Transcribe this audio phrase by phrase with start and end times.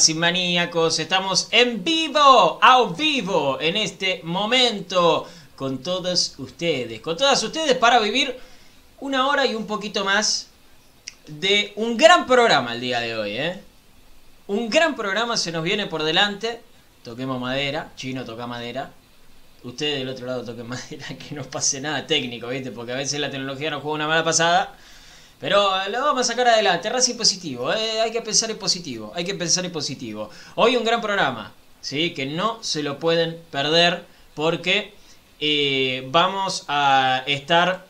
[0.00, 0.98] Racing Maníacos.
[0.98, 7.98] Estamos en vivo, a vivo, en este momento, con todos ustedes, con todas ustedes para
[7.98, 8.34] vivir
[9.00, 10.46] una hora y un poquito más
[11.26, 13.60] de un gran programa el día de hoy, ¿eh?
[14.46, 16.62] Un gran programa se nos viene por delante.
[17.04, 18.92] Toquemos madera, chino toca madera.
[19.64, 22.70] Ustedes del otro lado toquen madera, que no pase nada técnico, ¿viste?
[22.70, 24.74] Porque a veces la tecnología nos juega una mala pasada.
[25.40, 29.10] Pero eh, lo vamos a sacar adelante, Racing positivo, eh, hay que pensar en positivo,
[29.16, 30.28] hay que pensar en positivo.
[30.54, 32.12] Hoy un gran programa, ¿sí?
[32.12, 34.92] que no se lo pueden perder porque
[35.40, 37.86] eh, vamos a estar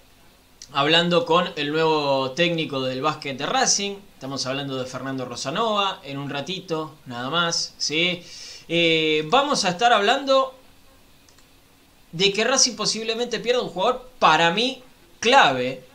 [0.72, 3.96] hablando con el nuevo técnico del básquet de Racing.
[4.14, 7.74] Estamos hablando de Fernando Rosanova en un ratito, nada más.
[7.78, 8.22] ¿sí?
[9.28, 10.54] Vamos a estar hablando
[12.12, 14.84] de que Racing posiblemente pierda un jugador para mí
[15.18, 15.89] clave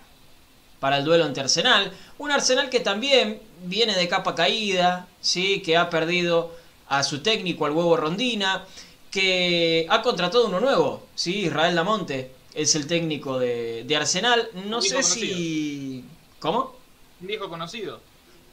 [0.85, 1.91] para el duelo ante Arsenal.
[2.19, 5.63] Un Arsenal que también viene de capa caída, ¿sí?
[5.63, 6.51] que ha perdido
[6.87, 8.63] a su técnico, al huevo Rondina,
[9.09, 11.39] que ha contratado uno nuevo, ¿sí?
[11.47, 14.47] Israel Damonte es el técnico de, de Arsenal.
[14.67, 16.05] No sé si...
[16.37, 16.75] ¿Cómo?
[17.19, 17.99] Un viejo conocido.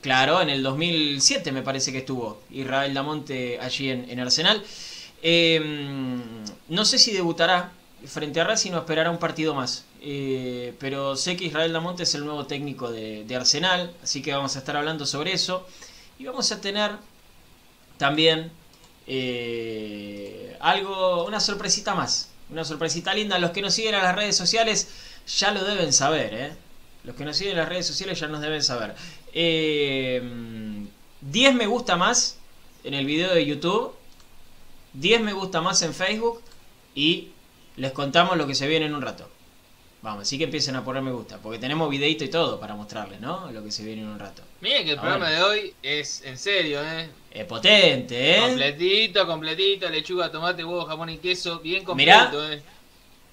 [0.00, 4.64] Claro, en el 2007 me parece que estuvo Israel Damonte allí en, en Arsenal.
[5.22, 5.60] Eh,
[6.70, 7.72] no sé si debutará
[8.06, 9.84] frente a Racing o esperará un partido más.
[10.04, 14.34] Eh, pero sé que Israel Damonte es el nuevo técnico de, de Arsenal, así que
[14.34, 15.66] vamos a estar hablando sobre eso.
[16.18, 16.90] Y vamos a tener
[17.98, 18.50] también
[19.06, 22.30] eh, algo, una sorpresita más.
[22.50, 23.38] Una sorpresita linda.
[23.38, 24.88] Los que nos siguen a las redes sociales
[25.38, 26.52] ya lo deben saber, ¿eh?
[27.04, 28.94] Los que nos siguen en las redes sociales ya nos deben saber.
[29.32, 30.22] Eh,
[31.20, 32.38] 10 me gusta más
[32.84, 33.92] en el video de YouTube.
[34.94, 36.40] 10 me gusta más en Facebook.
[36.94, 37.28] Y
[37.76, 39.28] les contamos lo que se viene en un rato.
[40.02, 41.38] Vamos, así que empiecen a poner me gusta.
[41.38, 43.50] Porque tenemos videito y todo para mostrarles, ¿no?
[43.52, 44.42] Lo que se viene en un rato.
[44.60, 45.38] Miren que el Ah, programa bueno.
[45.38, 47.08] de hoy es en serio, ¿eh?
[47.30, 48.40] Es potente, ¿eh?
[48.40, 52.30] Completito, completito, lechuga, tomate, huevo, jamón y queso, bien Mirá.
[52.30, 52.62] completo, ¿eh?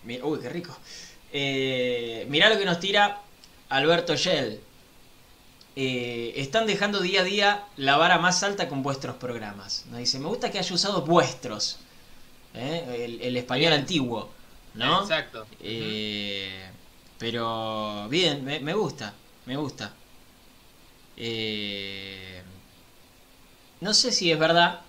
[0.03, 0.77] Mi- Uy, qué rico.
[1.33, 3.19] Eh, mirá lo que nos tira
[3.69, 4.59] Alberto Shell.
[5.75, 9.85] Eh, están dejando día a día la vara más alta con vuestros programas.
[9.89, 11.77] Nos dice, me gusta que haya usado vuestros.
[12.53, 13.05] ¿eh?
[13.05, 13.81] El, el español Bien.
[13.81, 14.29] antiguo.
[14.79, 15.01] ¿No?
[15.01, 15.45] Exacto.
[15.61, 16.69] Eh,
[17.17, 19.13] pero bien, me, me gusta,
[19.45, 19.93] me gusta.
[21.17, 22.41] Eh,
[23.81, 24.81] no sé si es verdad,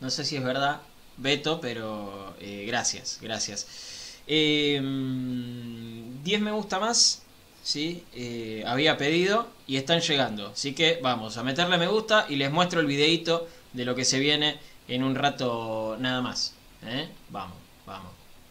[0.00, 0.80] no sé si es verdad,
[1.16, 3.66] Beto, pero eh, gracias, gracias.
[4.26, 4.80] Eh,
[6.22, 7.22] 10 me gusta más,
[7.62, 8.04] sí,
[8.66, 10.48] había pedido y están llegando.
[10.48, 14.04] Así que vamos a meterle me gusta y les muestro el videito de lo que
[14.04, 14.58] se viene
[14.88, 16.54] en un rato nada más.
[17.30, 17.59] vamos,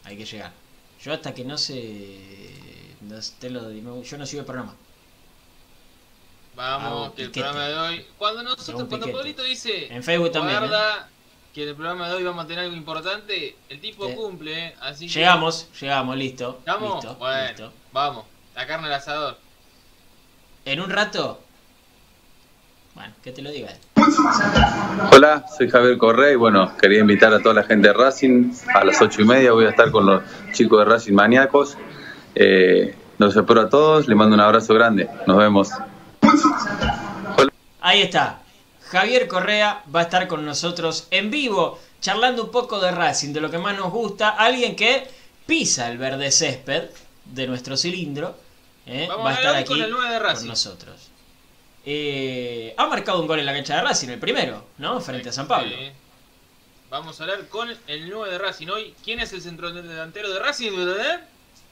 [0.09, 0.51] hay que llegar.
[1.03, 2.19] Yo hasta que no se...
[3.01, 4.75] no esté lo de- yo no sigo el programa.
[6.55, 8.05] Vamos, Hago que el programa de hoy.
[8.17, 9.11] Cuando nosotros, cuando.
[9.11, 9.93] Pablito dice.
[9.93, 10.69] En Facebook también, ¿eh?
[11.53, 13.55] Que en el programa de hoy vamos a tener algo importante.
[13.69, 14.13] El tipo Sí.
[14.15, 14.75] cumple, ¿eh?
[14.81, 15.13] Así que.
[15.13, 16.57] Llegamos, llegamos, listo.
[16.59, 16.95] ¿Estamos?
[16.95, 17.73] Listo, bueno, listo.
[17.93, 18.25] vamos.
[18.55, 19.37] La carne al asador.
[20.65, 21.41] En un rato...
[22.93, 23.71] Bueno, que te lo diga
[25.11, 28.83] Hola, soy Javier Correa y bueno, quería invitar a toda la gente de Racing a
[28.83, 29.51] las ocho y media.
[29.51, 30.23] Voy a estar con los
[30.53, 31.77] chicos de Racing Maníacos.
[32.35, 35.09] Eh, los espero a todos, les mando un abrazo grande.
[35.27, 35.69] Nos vemos.
[37.81, 38.39] Ahí está.
[38.89, 43.41] Javier Correa va a estar con nosotros en vivo, charlando un poco de Racing, de
[43.41, 44.29] lo que más nos gusta.
[44.29, 45.07] Alguien que
[45.45, 46.89] pisa el verde césped
[47.25, 48.35] de nuestro cilindro.
[48.85, 51.11] eh, va a estar aquí con, el 9 de con nosotros.
[51.85, 54.99] Eh, ha marcado un gol en la cancha de Racing, el primero, ¿no?
[55.01, 55.75] Frente a San Pablo.
[56.89, 58.95] Vamos a hablar con el 9 de Racing hoy.
[59.03, 60.71] ¿Quién es el centro delantero de Racing?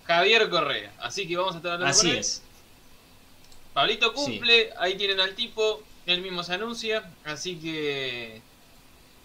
[0.05, 0.93] Javier Correa.
[0.99, 2.19] Así que vamos a estar hablando Así con él.
[2.19, 2.43] es.
[3.73, 8.41] Pablito cumple, ahí tienen al tipo, él mismo se anuncia, así que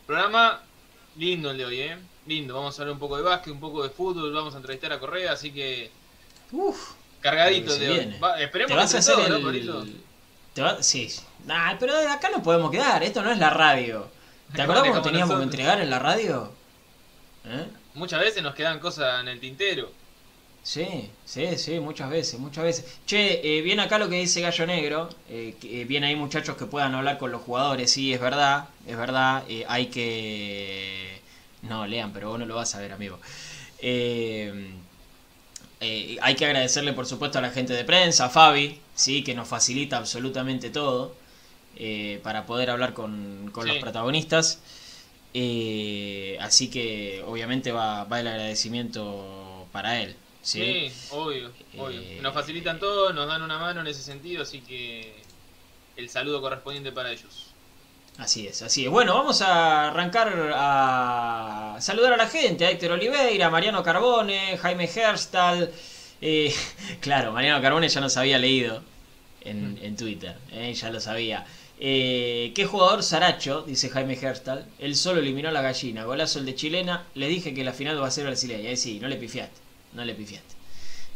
[0.07, 0.61] programa
[1.17, 1.97] lindo el de hoy, ¿eh?
[2.27, 4.93] Lindo, vamos a hablar un poco de básquet, un poco de fútbol, vamos a entrevistar
[4.93, 5.91] a Correa, así que
[6.51, 6.91] Uf,
[7.21, 8.19] cargadito el de hoy.
[8.23, 9.33] Va, esperemos te vas que a hacer todos, el...
[9.33, 9.87] ¿no, Pablito?
[10.55, 11.09] Te va- Sí.
[11.47, 14.09] Nah, pero acá no podemos quedar, esto no es la radio.
[14.55, 16.53] ¿Te acordás cuando teníamos que entregar en la radio?
[17.47, 17.67] ¿Eh?
[17.95, 19.91] Muchas veces nos quedan cosas en el tintero.
[20.63, 22.99] Sí, sí, sí, muchas veces, muchas veces.
[23.05, 25.09] Che, eh, viene acá lo que dice Gallo Negro.
[25.29, 27.91] Eh, que, eh, viene ahí muchachos que puedan hablar con los jugadores.
[27.91, 29.43] Sí, es verdad, es verdad.
[29.67, 31.21] hay que.
[31.63, 33.19] No, lean, pero vos no lo vas a ver, amigo.
[33.81, 34.71] Eh,
[35.81, 39.35] eh, hay que agradecerle, por supuesto, a la gente de prensa, a Fabi, sí, que
[39.35, 41.15] nos facilita absolutamente todo
[41.77, 44.61] eh, para poder hablar con, con los protagonistas.
[45.35, 50.17] Eh, así que, obviamente, va, va el agradecimiento para él.
[50.43, 52.01] Sí, Sí, obvio, obvio.
[52.01, 55.29] Eh, Nos facilitan todo, nos dan una mano en ese sentido, así que
[55.97, 57.55] el saludo correspondiente para ellos.
[58.19, 58.91] Así es, así es.
[58.91, 64.59] Bueno, vamos a arrancar a saludar a la gente, a Héctor Oliveira, a Mariano Carbone,
[64.59, 65.73] Jaime Herstal.
[66.23, 66.55] Eh,
[67.01, 68.83] claro, Mariano Carbone ya nos había leído
[69.43, 71.45] en, en Twitter, eh, ya lo sabía.
[71.85, 73.63] Eh, ¿Qué jugador Saracho?
[73.63, 74.67] Dice Jaime Herstal.
[74.79, 76.05] Él solo eliminó a la gallina.
[76.05, 77.03] Golazo el de chilena.
[77.15, 78.71] Le dije que la final va a ser brasileña.
[78.71, 79.57] Eh, sí, no le pifiaste.
[79.93, 80.55] No le pifiaste.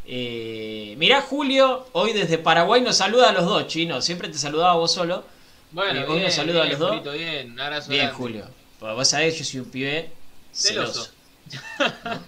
[0.09, 4.05] Eh, mirá, Julio, hoy desde Paraguay nos saluda a los dos chinos.
[4.05, 5.25] Siempre te saludaba vos solo.
[5.71, 7.13] Bueno, Eh, hoy bien, nos saluda a los dos.
[7.15, 8.17] Bien, un abrazo Bien, grande.
[8.19, 8.45] Julio.
[8.81, 10.11] Porque vos sabés, yo soy un pibe
[10.53, 11.11] celoso.
[11.49, 12.23] Celoso.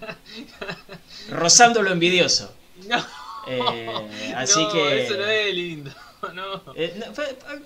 [1.30, 2.52] Rozando lo envidioso.
[2.88, 3.06] No,
[3.46, 5.04] Eh, así no, que.
[5.04, 5.90] eso no es lindo.
[6.34, 6.74] No.
[6.74, 7.62] Eh, no, fue- fue-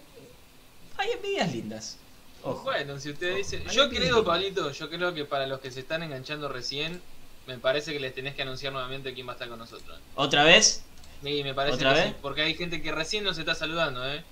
[0.99, 1.97] hay envidias lindas.
[2.45, 2.65] Ojo.
[2.65, 3.65] Bueno, si usted dice.
[3.73, 4.23] Yo creo.
[4.25, 7.01] Pablito, yo creo que para los que se están enganchando recién,
[7.47, 9.99] me parece que les tenés que anunciar nuevamente quién va a estar con nosotros.
[10.17, 10.85] ¿Otra vez?
[11.25, 12.09] Y me parece ¿Otra que vez?
[12.11, 14.23] sí, porque hay gente que recién nos está saludando, ¿eh?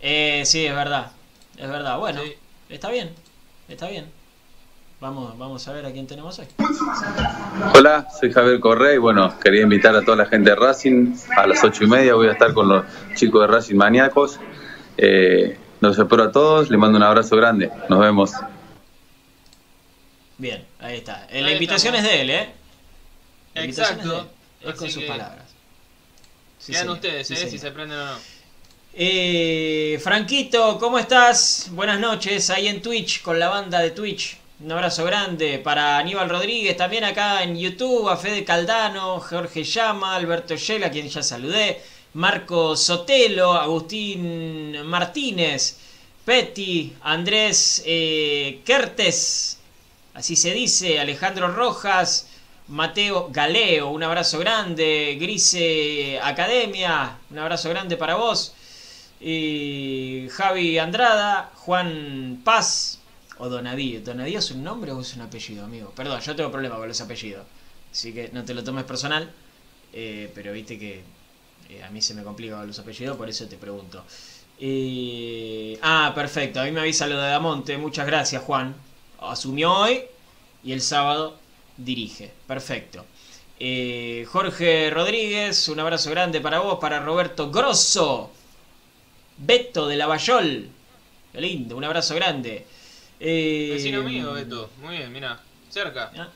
[0.00, 1.10] Eh, sí, es verdad.
[1.56, 1.98] Es verdad.
[1.98, 2.34] Bueno, Sí.
[2.68, 3.12] está bien.
[3.68, 4.12] Está bien.
[5.00, 6.46] Vamos, vamos a ver a quién tenemos hoy.
[7.74, 11.46] Hola, soy Javier Correa y bueno, quería invitar a toda la gente de Racing a
[11.46, 12.14] las ocho y media.
[12.14, 12.84] Voy a estar con los
[13.14, 14.40] chicos de Racing Maníacos.
[14.96, 17.70] Eh, los espero a todos, les mando un abrazo grande.
[17.88, 18.32] Nos vemos.
[20.36, 21.28] Bien, ahí está.
[21.30, 22.12] Eh, la Ahí invitación estamos.
[22.12, 22.48] es de él, ¿eh?
[23.54, 24.02] La Exacto.
[24.02, 24.72] Es, de él.
[24.72, 25.44] Es con sus palabras.
[26.58, 26.96] Sí, Quedan señor.
[26.96, 27.36] ustedes, Sí, ¿eh?
[27.36, 27.50] señor.
[27.52, 28.16] Si se prenden o no.
[28.94, 31.68] Eh, Franquito, ¿cómo estás?
[31.70, 34.38] Buenas noches, ahí en Twitch, con la banda de Twitch.
[34.60, 40.16] Un abrazo grande para Aníbal Rodríguez, también acá en YouTube, a Fede Caldano, Jorge Llama,
[40.16, 41.80] Alberto Yela, a quien ya saludé,
[42.14, 45.78] Marco Sotelo, Agustín Martínez,
[46.24, 49.60] Petty, Andrés eh, Kertes,
[50.14, 52.26] así se dice, Alejandro Rojas,
[52.66, 58.54] Mateo Galeo, un abrazo grande, Grise Academia, un abrazo grande para vos.
[59.20, 62.97] Y Javi Andrada, Juan Paz
[63.38, 64.00] o Donadío.
[64.02, 65.90] ¿Donadío es un nombre o es un apellido, amigo?
[65.94, 67.46] Perdón, yo tengo problema con los apellidos.
[67.92, 69.32] Así que no te lo tomes personal.
[69.92, 71.04] eh, pero viste que
[71.70, 74.04] eh, a mí se me complica con los apellidos, por eso te pregunto.
[74.60, 76.60] Eh, ah, perfecto.
[76.60, 77.78] A mí me avisa lo de Damonte.
[77.78, 78.74] Muchas gracias, Juan.
[79.20, 80.02] Asumió hoy
[80.64, 81.40] y el sábado
[81.76, 82.32] dirige.
[82.46, 83.06] Perfecto.
[84.26, 88.30] Jorge Rodríguez, un abrazo grande para vos, para Roberto Grosso.
[89.38, 90.70] Beto de Lavallol.
[91.32, 92.66] Qué lindo, un abrazo grande.
[93.20, 94.70] Eh, Vecino mío, Beto.
[94.80, 95.40] Muy bien, mira.
[95.68, 96.10] Cerca.
[96.16, 96.28] ah,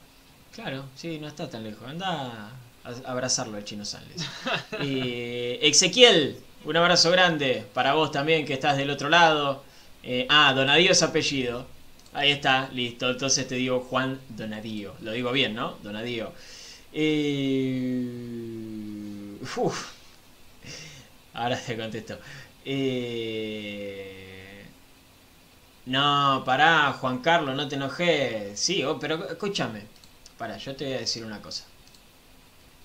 [0.53, 1.89] claro, sí, no está tan lejos.
[1.89, 2.51] Anda
[2.85, 4.27] a abrazarlo al Chino Sanles.
[4.81, 9.65] Eh, Ezequiel, un abrazo grande para vos también que estás del otro lado.
[10.03, 11.67] Eh, ah, Donadío es apellido.
[12.13, 13.11] Ahí está, listo.
[13.11, 14.95] Entonces te digo Juan Donadío.
[15.01, 15.79] Lo digo bien, ¿no?
[15.83, 16.33] Donadío.
[16.93, 18.03] Eh,
[19.57, 19.93] uf.
[21.35, 22.19] Ahora te contesto.
[22.65, 24.22] Eh,
[25.87, 28.59] no, pará, Juan Carlos, no te enojes.
[28.59, 29.83] Sí, oh, pero escúchame.
[30.39, 31.65] Pará, yo te voy a decir una cosa.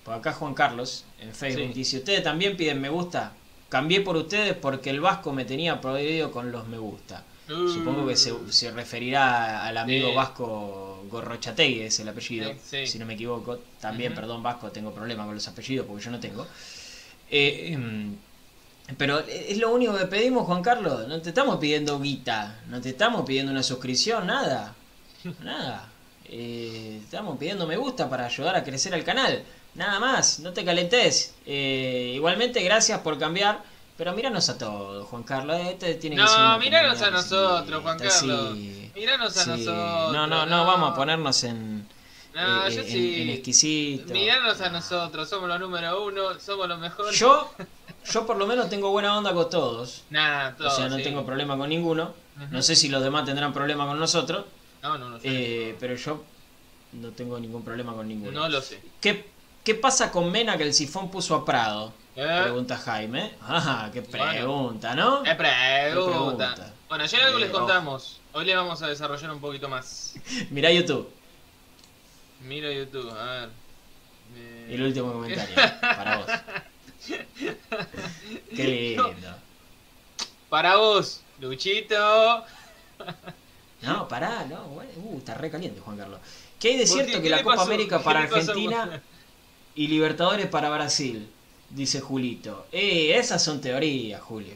[0.04, 1.74] Por acá Juan Carlos, en Facebook, Sí.
[1.74, 3.32] dice, ustedes también piden me gusta.
[3.68, 7.24] Cambié por ustedes porque el Vasco me tenía prohibido con los me gusta.
[7.48, 7.68] Uh.
[7.68, 13.58] Supongo que se, referirá al amigo vasco Gorrochategui, es el apellido, si no me equivoco.
[13.80, 16.46] También, perdón, vasco, tengo problema con los apellidos porque yo no tengo.
[17.30, 18.16] Eh, em,
[18.96, 21.06] pero es lo único que pedimos, Juan Carlos.
[21.08, 24.74] No te estamos pidiendo guita, no te estamos pidiendo una suscripción, nada.
[25.42, 25.88] Nada.
[26.24, 29.42] Eh, estamos pidiendo me gusta para ayudar a crecer el canal.
[29.74, 31.34] Nada más, no te calentes.
[31.46, 33.62] Eh, igualmente, gracias por cambiar
[33.98, 35.60] pero míranos a todos, Juan Carlos.
[35.60, 38.54] Este tiene que no, míranos a nosotros, Juan Carlos.
[38.54, 40.12] míranos a nosotros.
[40.12, 41.84] No, no, no, vamos a ponernos en.
[42.32, 43.22] No, eh, yo sí.
[43.22, 44.12] En, exquisito.
[44.12, 47.18] Míranos a nosotros, somos los número uno, somos los mejores.
[47.18, 47.52] Yo,
[48.12, 50.04] yo por lo menos tengo buena onda con todos.
[50.10, 50.72] Nada, todos.
[50.72, 52.14] O sea, no tengo problema con ninguno.
[52.50, 54.44] No sé si los demás tendrán problema con nosotros.
[54.82, 55.28] No, no, no sé.
[55.28, 56.22] Eh, pero yo
[56.92, 58.32] no tengo ningún problema con ninguno.
[58.32, 58.80] No lo sé.
[59.00, 59.28] ¿Qué,
[59.64, 61.92] qué pasa con Mena que el sifón puso a Prado?
[62.16, 62.40] ¿Eh?
[62.42, 63.34] Pregunta Jaime.
[63.42, 65.22] Ah, qué pregunta, ¿no?
[65.22, 66.72] Qué pregunta.
[66.88, 68.20] Bueno, ayer algo les contamos.
[68.32, 70.14] Hoy le vamos a desarrollar un poquito más.
[70.50, 71.08] Mira YouTube.
[72.42, 73.48] Mira YouTube, a ver.
[74.68, 76.26] Y el último comentario, para vos.
[78.56, 79.14] Qué lindo.
[80.48, 82.44] Para vos, Luchito.
[83.80, 84.64] No, pará, no.
[84.96, 86.18] Uh, está re caliente, Juan Carlos.
[86.58, 89.00] ¿Qué hay de cierto que la Copa América para Argentina
[89.76, 91.30] y Libertadores para Brasil?
[91.70, 92.66] dice Julito.
[92.72, 94.54] Eh, esas son teorías, Julio.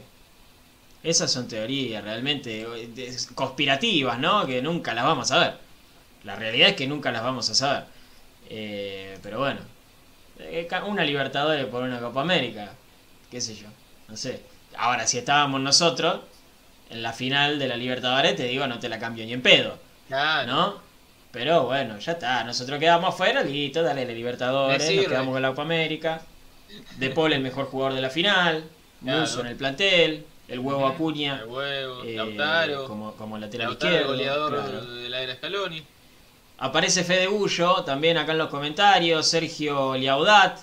[1.03, 2.65] Esas son teorías realmente
[3.35, 4.45] conspirativas, ¿no?
[4.45, 5.57] Que nunca las vamos a ver.
[6.23, 7.85] La realidad es que nunca las vamos a saber.
[8.49, 9.59] Eh, pero bueno,
[10.87, 12.71] una Libertadores por una Copa América,
[13.29, 13.67] qué sé yo,
[14.07, 14.41] no sé.
[14.77, 16.21] Ahora, si estábamos nosotros
[16.89, 19.77] en la final de la Libertadores, te digo, no te la cambio ni en pedo.
[20.07, 20.51] Claro.
[20.51, 20.81] ¿No?
[21.31, 22.43] Pero bueno, ya está.
[22.43, 26.21] Nosotros quedamos afuera, listo, dale la Libertadores, nos quedamos con la Copa América.
[26.97, 28.63] De Paul el mejor jugador de la final,
[29.01, 34.85] Muso en el plantel, el huevo Acuña, el huevo, eh, como, como lateral izquierdo, goleador
[34.85, 35.83] de la era Scaloni.
[36.63, 40.61] Aparece Fede Bullo también acá en los comentarios, Sergio Liaudat,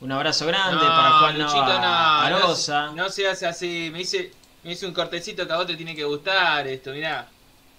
[0.00, 2.92] un abrazo grande para Juan Nava Arosa.
[2.94, 4.30] No, se hace así, me dice,
[4.62, 7.26] me dice un cortecito que a vos te tiene que gustar esto, mirá.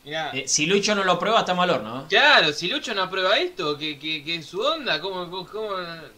[0.04, 0.32] Mirá.
[0.34, 2.10] Eh, si Lucho no lo prueba, está malor, ¿no?
[2.10, 5.00] Claro, si Lucho no prueba esto, ¿qué, qué, es su onda?
[5.00, 5.70] ¿Cómo, cómo...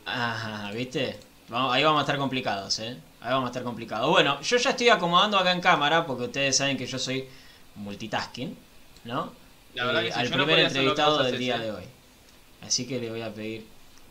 [0.07, 1.19] Ajá, ¿viste?
[1.51, 2.98] ahí vamos a estar complicados, ¿eh?
[3.22, 4.10] Ahí vamos a estar complicados.
[4.10, 7.29] Bueno, yo ya estoy acomodando acá en cámara, porque ustedes saben que yo soy
[7.75, 8.57] multitasking,
[9.03, 9.42] ¿no?
[9.75, 11.83] Eh, al primer entrevistado del día de hoy.
[12.61, 13.65] Así que le voy a pedir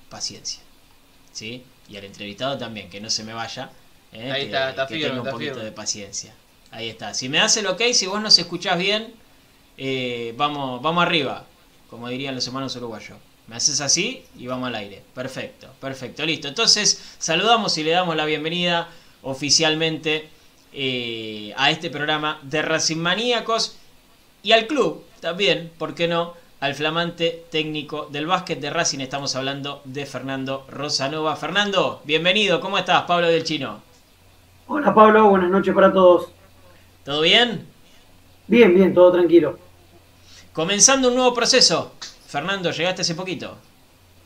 [0.09, 0.61] paciencia.
[1.33, 1.65] ¿Sí?
[1.89, 3.71] Y al entrevistado también, que no se me vaya.
[4.13, 4.31] ¿eh?
[4.31, 6.35] Ahí está, está que tenga un poquito de paciencia.
[6.71, 7.15] Ahí está.
[7.15, 9.15] Si me das el ok, si vos nos escuchás bien,
[9.79, 11.45] eh, vamos, vamos arriba,
[11.89, 13.19] como dirían los hermanos uruguayos.
[13.47, 15.03] Me haces así y vamos al aire.
[15.15, 16.49] Perfecto, perfecto, listo.
[16.49, 18.89] Entonces saludamos y le damos la bienvenida
[19.23, 20.29] oficialmente
[20.73, 23.77] eh, a este programa de Racing Maníacos
[24.43, 26.35] y al club también, ¿por qué no?
[26.59, 31.37] Al flamante técnico del básquet de Racing estamos hablando de Fernando Rosanova.
[31.37, 33.03] Fernando, bienvenido, ¿cómo estás?
[33.03, 33.81] Pablo del Chino.
[34.67, 36.33] Hola Pablo, buenas noches para todos.
[37.05, 37.65] ¿Todo bien?
[38.49, 39.61] Bien, bien, todo tranquilo.
[40.53, 41.93] Comenzando un nuevo proceso.
[42.27, 43.57] Fernando, llegaste hace poquito.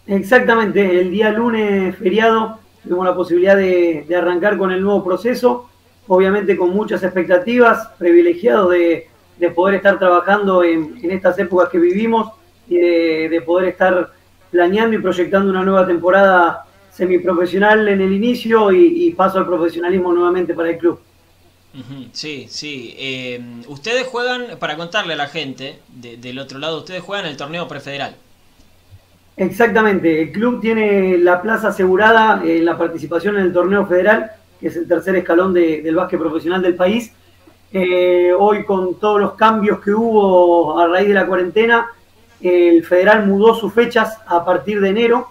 [0.07, 5.69] Exactamente, el día lunes feriado tuvimos la posibilidad de, arrancar con el nuevo proceso,
[6.09, 9.11] obviamente con muchas expectativas, privilegiados de,
[9.55, 12.33] poder estar trabajando en, estas épocas que vivimos
[12.69, 14.13] y de, poder estar
[14.51, 20.55] planeando y proyectando una nueva temporada semiprofesional en el inicio y paso al profesionalismo nuevamente
[20.55, 21.01] para el club.
[22.13, 22.95] Sí, sí.
[22.99, 27.69] Eh, ustedes juegan, para contarle a la gente del otro lado, ustedes juegan el torneo
[27.69, 28.17] prefederal.
[29.37, 34.69] Exactamente, el club tiene la plaza asegurada en la participación en el torneo federal, que
[34.69, 37.13] es el tercer escalón del básquet profesional del país.
[37.73, 41.89] Eh, hoy con todos los cambios que hubo a raíz de la cuarentena,
[42.41, 45.29] el federal mudó sus fechas a partir de enero.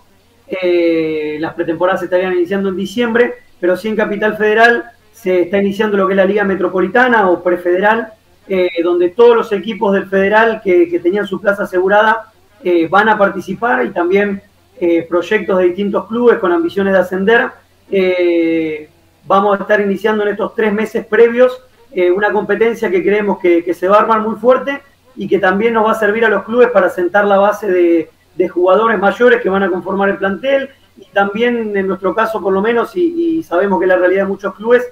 [0.48, 5.60] Eh, las pretemporadas se estarían iniciando en diciembre, pero sí en Capital Federal se está
[5.60, 8.10] iniciando lo que es la Liga Metropolitana o Prefederal,
[8.48, 12.32] eh, donde todos los equipos del Federal que, tenían su plaza asegurada
[12.90, 14.42] van a participar y también
[15.08, 17.52] proyectos de distintos clubes con ambiciones de ascender.
[19.28, 21.62] vamos a estar iniciando en estos tres meses previos
[22.16, 24.82] una competencia que creemos que, se va a armar muy fuerte
[25.16, 28.10] y que también nos va a servir a los clubes para sentar la base de,
[28.50, 32.62] jugadores mayores que van a conformar el plantel y también en nuestro caso por lo
[32.62, 34.86] menos, y, y sabemos que es la realidad de muchos clubes,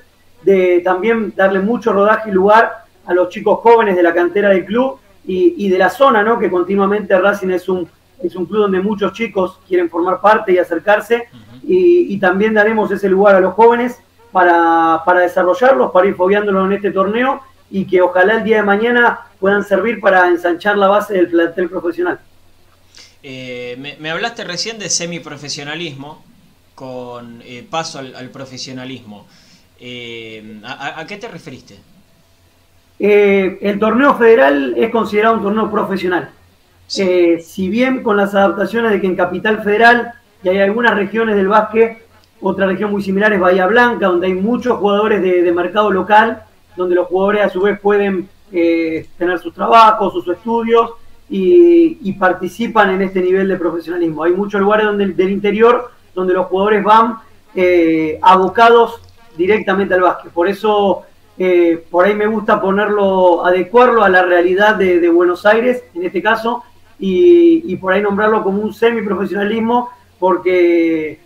[0.44, 4.66] de también darle mucho rodaje y lugar a los chicos jóvenes de la cantera del
[4.66, 6.38] club y, de la zona, ¿no?
[6.38, 7.88] Que continuamente Racing es un,
[8.22, 11.28] es un club donde muchos chicos quieren formar parte y acercarse
[11.64, 14.00] y, también daremos ese lugar a los jóvenes
[14.34, 19.20] para, desarrollarlos, para ir fogueándolos en este torneo y que ojalá el día de mañana
[19.40, 22.20] puedan servir para ensanchar la base del plantel profesional.
[23.22, 26.24] Eh, me, hablaste recién de semiprofesionalismo
[26.76, 29.28] con eh, paso al, profesionalismo.
[29.80, 31.78] Eh, ¿a, qué te referiste?
[33.00, 36.30] el torneo federal es considerado un torneo profesional.
[36.88, 41.48] si bien con las adaptaciones de que en Capital Federal y hay algunas regiones del
[41.48, 42.04] básquet,
[42.44, 46.44] otra región muy similar es Bahía Blanca, donde hay muchos jugadores de, mercado local,
[46.76, 50.92] donde los jugadores a su vez pueden tener sus trabajos, sus estudios
[51.30, 54.24] y, participan en este nivel de profesionalismo.
[54.24, 57.18] Hay muchos lugares del interior donde los jugadores van
[57.56, 59.00] eh, abocados
[59.38, 60.32] directamente al básquet.
[60.32, 61.04] Por eso,
[61.38, 66.22] eh, por ahí me gusta ponerlo, adecuarlo a la realidad de, Buenos Aires, en este
[66.22, 66.64] caso,
[67.00, 71.20] y, por ahí nombrarlo como un semiprofesionalismo, porque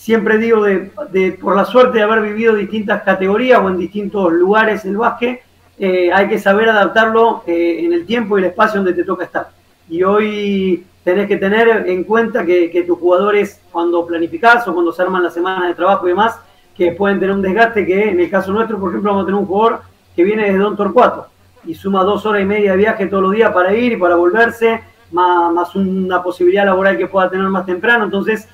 [0.00, 4.82] siempre digo, de, por la suerte de haber vivido distintas categorías o en distintos lugares
[4.86, 5.42] el básquet,
[5.78, 9.24] eh, hay que saber adaptarlo eh, en el tiempo y el espacio donde te toca
[9.24, 9.50] estar.
[9.90, 15.02] Y hoy tenés que tener en cuenta que, tus jugadores, cuando planificás o cuando se
[15.02, 16.40] arman las semanas de trabajo y demás,
[16.74, 19.38] que pueden tener un desgaste que en el caso nuestro, por ejemplo, vamos a tener
[19.38, 19.80] un jugador
[20.16, 21.26] que viene desde Don Torcuato
[21.66, 24.16] y suma dos horas y media de viaje todos los días para ir y para
[24.16, 24.80] volverse,
[25.12, 28.04] más, una posibilidad laboral que pueda tener más temprano.
[28.04, 28.48] Entonces,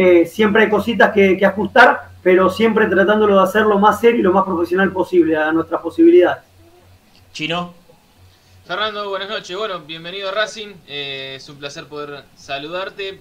[0.00, 4.22] eh, siempre hay cositas que, que ajustar, pero siempre tratándolo de hacerlo más serio y
[4.22, 6.44] lo más profesional posible a nuestras posibilidades.
[7.32, 7.74] Chino.
[8.64, 9.56] Fernando, buenas noches.
[9.56, 10.68] Bueno, bienvenido a Racing.
[10.86, 13.20] Eh, es un placer poder saludarte.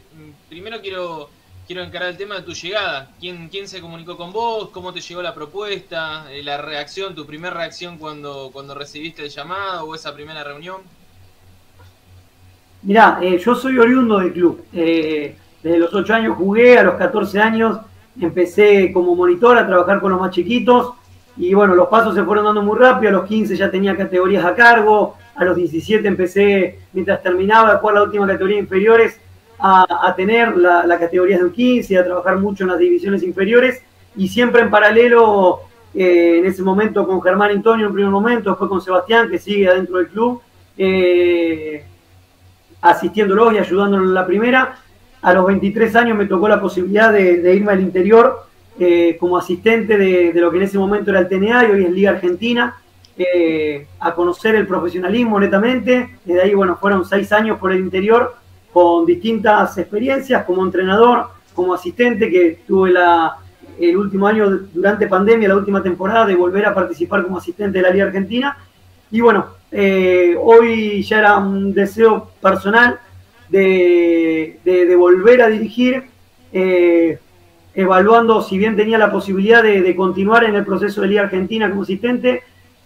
[0.50, 1.32] Primero quiero
[1.66, 3.10] quiero encarar el tema de tu llegada.
[3.20, 4.70] ¿Quién, quién se comunicó con vos?
[4.70, 6.32] ¿Cómo te llegó la propuesta?
[6.32, 10.82] Eh, ¿La reacción, tu primera reacción cuando, cuando recibiste el llamado o esa primera reunión?
[12.84, 14.64] Mirá, eh, yo soy oriundo del club.
[15.68, 17.80] Desde los 8 años jugué, a los 14 años
[18.20, 20.94] empecé como monitor a trabajar con los más chiquitos
[21.36, 24.44] y bueno, los pasos se fueron dando muy rápido, a los 15 ya tenía categorías
[24.44, 29.20] a cargo, a los 17 empecé, mientras terminaba de jugar la última categoría inferiores,
[29.60, 33.82] a, tener la, la, categoría de 15, a trabajar mucho en las divisiones inferiores
[34.16, 35.62] y siempre en paralelo,
[35.96, 39.68] eh, en ese momento con Germán Antonio en primer momento, después con Sebastián, que sigue
[39.68, 40.42] adentro del club,
[40.78, 41.84] eh,
[42.82, 44.78] asistiéndolos y ayudándolos en la primera.
[45.22, 48.48] A los 23 años me tocó la posibilidad de irme al interior
[48.80, 51.92] eh, como asistente de, lo que en ese momento era el TNA y hoy es
[51.92, 52.76] Liga Argentina,
[53.18, 56.18] eh, a conocer el profesionalismo netamente.
[56.24, 58.36] Desde ahí, bueno, fueron seis años por el interior
[58.72, 63.38] con distintas experiencias como entrenador, como asistente, que tuve la,
[63.80, 67.82] el último año durante pandemia, la última temporada, de volver a participar como asistente de
[67.82, 68.56] la Liga Argentina.
[69.10, 73.00] Y bueno, eh, hoy ya era un deseo personal
[73.50, 76.04] de, de, volver a dirigir
[77.78, 81.84] evaluando si bien tenía la posibilidad de, continuar en el proceso de Liga Argentina como
[81.84, 82.42] asistente,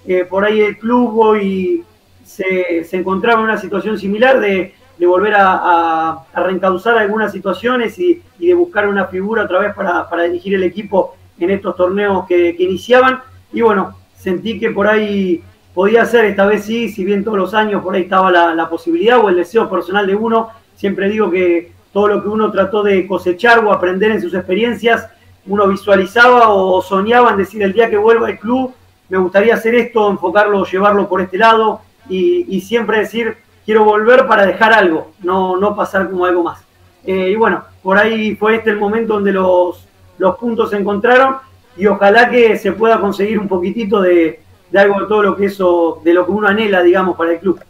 [0.06, 1.86] eh, por ahí el club hoy
[2.26, 8.90] se, encontraba en una situación similar de, volver a, reencauzar algunas situaciones y, de buscar
[8.90, 13.22] una figura otra vez para, dirigir el equipo en estos torneos que, iniciaban.
[13.54, 15.42] Y bueno, sentí que por ahí
[15.74, 19.20] podía ser, esta vez sí, si bien todos los años por ahí estaba la, posibilidad
[19.20, 23.08] o el deseo personal de uno, siempre digo que todo lo que uno trató de
[23.08, 25.10] cosechar o aprender en sus experiencias,
[25.48, 28.74] uno visualizaba o soñaba en decir el día que vuelva al club,
[29.10, 34.46] me gustaría hacer esto, enfocarlo, llevarlo por este lado y, siempre decir, quiero volver para
[34.46, 36.64] dejar algo, no, no pasar como algo más.
[37.06, 41.38] Eh, y bueno, por ahí fue este el momento donde los, los puntos se encontraron
[41.76, 44.40] y ojalá que se pueda conseguir un poquitito de,
[44.72, 47.40] de algo de todo lo que eso, de lo que uno anhela, digamos, para el
[47.40, 47.62] club.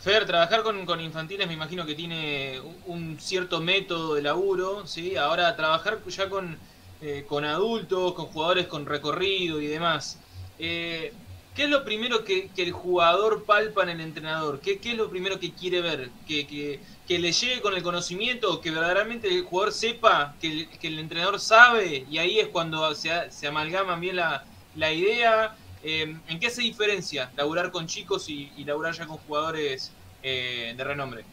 [0.00, 5.16] Fer, trabajar con, infantiles me imagino que tiene un, cierto método de laburo, ¿sí?
[5.16, 6.56] Ahora trabajar ya con,
[7.02, 10.20] eh, con adultos, con jugadores con recorrido y demás.
[10.58, 11.12] Eh,
[11.56, 14.60] ¿Qué es lo primero que, el jugador palpa en el entrenador?
[14.60, 16.10] ¿Qué, es lo primero que quiere ver?
[16.28, 16.78] ¿Que,
[17.08, 18.60] le llegue con el conocimiento?
[18.60, 22.04] ¿Que verdaderamente el jugador sepa que el, entrenador sabe?
[22.10, 24.44] Y ahí es cuando se, se amalgaman bien la,
[24.76, 25.56] la idea.
[25.88, 29.92] Eh, ¿En qué se diferencia laburar con chicos y, y laburar ya con jugadores
[30.28, 31.24] eh, de renombre.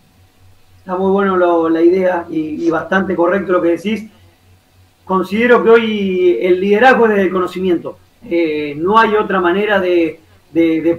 [0.77, 4.07] Está muy bueno la idea y, bastante correcto lo que decís.
[5.03, 7.97] Considero que hoy el liderazgo es el conocimiento.
[8.29, 10.19] Eh, no hay otra manera de,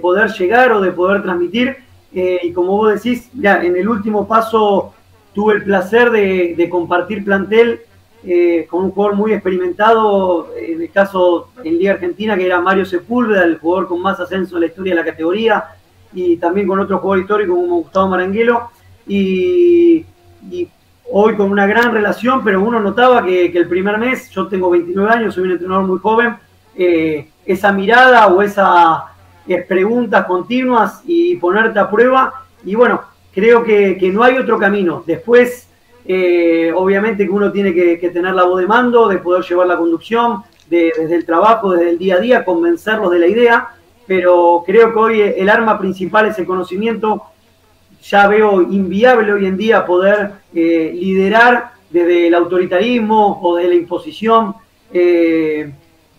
[0.01, 1.77] poder llegar o de poder transmitir.
[2.13, 4.93] Eh, y como vos decís, ya en el último paso
[5.33, 7.79] tuve el placer de, compartir plantel
[8.69, 13.43] con un jugador muy experimentado, en el caso en Liga Argentina, que era Mario Sepúlveda,
[13.43, 15.65] el jugador con más ascenso en la historia de la categoría,
[16.13, 18.71] y también con otro jugador histórico como Gustavo Maranguelo.
[19.07, 20.05] Y,
[21.11, 25.11] hoy con una gran relación, pero uno notaba que, el primer mes, yo tengo 29
[25.11, 26.35] años, soy un entrenador muy joven,
[26.75, 29.05] eh, esa mirada o esa,
[29.67, 32.45] preguntas continuas y ponerte a prueba.
[32.63, 33.01] Y bueno,
[33.33, 35.03] creo que, no hay otro camino.
[35.05, 35.64] Después,
[36.07, 39.77] eh, obviamente que uno tiene que, tener la voz de mando, de poder llevar la
[39.77, 43.69] conducción, desde el trabajo, desde el día a día, convencerlos de la idea,
[44.07, 47.23] pero creo que hoy el arma principal es el conocimiento.
[48.03, 53.75] Ya veo inviable hoy en día poder eh, liderar desde el autoritarismo o de la
[53.75, 54.55] imposición.
[54.91, 55.71] Eh,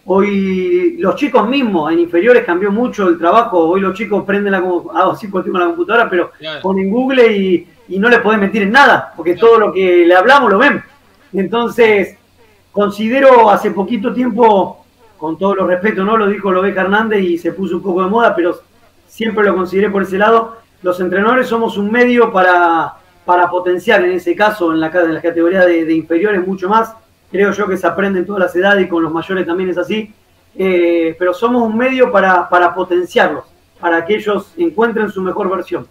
[0.07, 3.59] hoy los chicos mismos en inferiores cambió mucho el trabajo.
[3.69, 8.19] Hoy los chicos prenden la, ah, sí, la computadora, pero ponen Google y, no le
[8.19, 10.83] pueden meter en nada, porque todo lo que le hablamos lo ven.
[11.33, 12.17] Entonces,
[12.73, 14.85] considero hace poquito tiempo,
[15.17, 16.17] con todo los respeto, ¿no?
[16.17, 18.59] Lo dijo Lobeca Hernández y se puso un poco de moda, pero
[19.07, 20.57] siempre lo consideré por ese lado.
[20.83, 22.97] Los entrenadores somos un medio para
[23.27, 26.95] para potenciar en ese caso en la, en la categoría de, inferiores mucho más.
[27.31, 29.77] Creo yo que se aprende en todas las edades y con los mayores también es
[29.77, 30.15] así.
[30.57, 33.45] Eh, pero somos un medio para, potenciarlos,
[33.81, 35.87] para que ellos encuentren su mejor versión.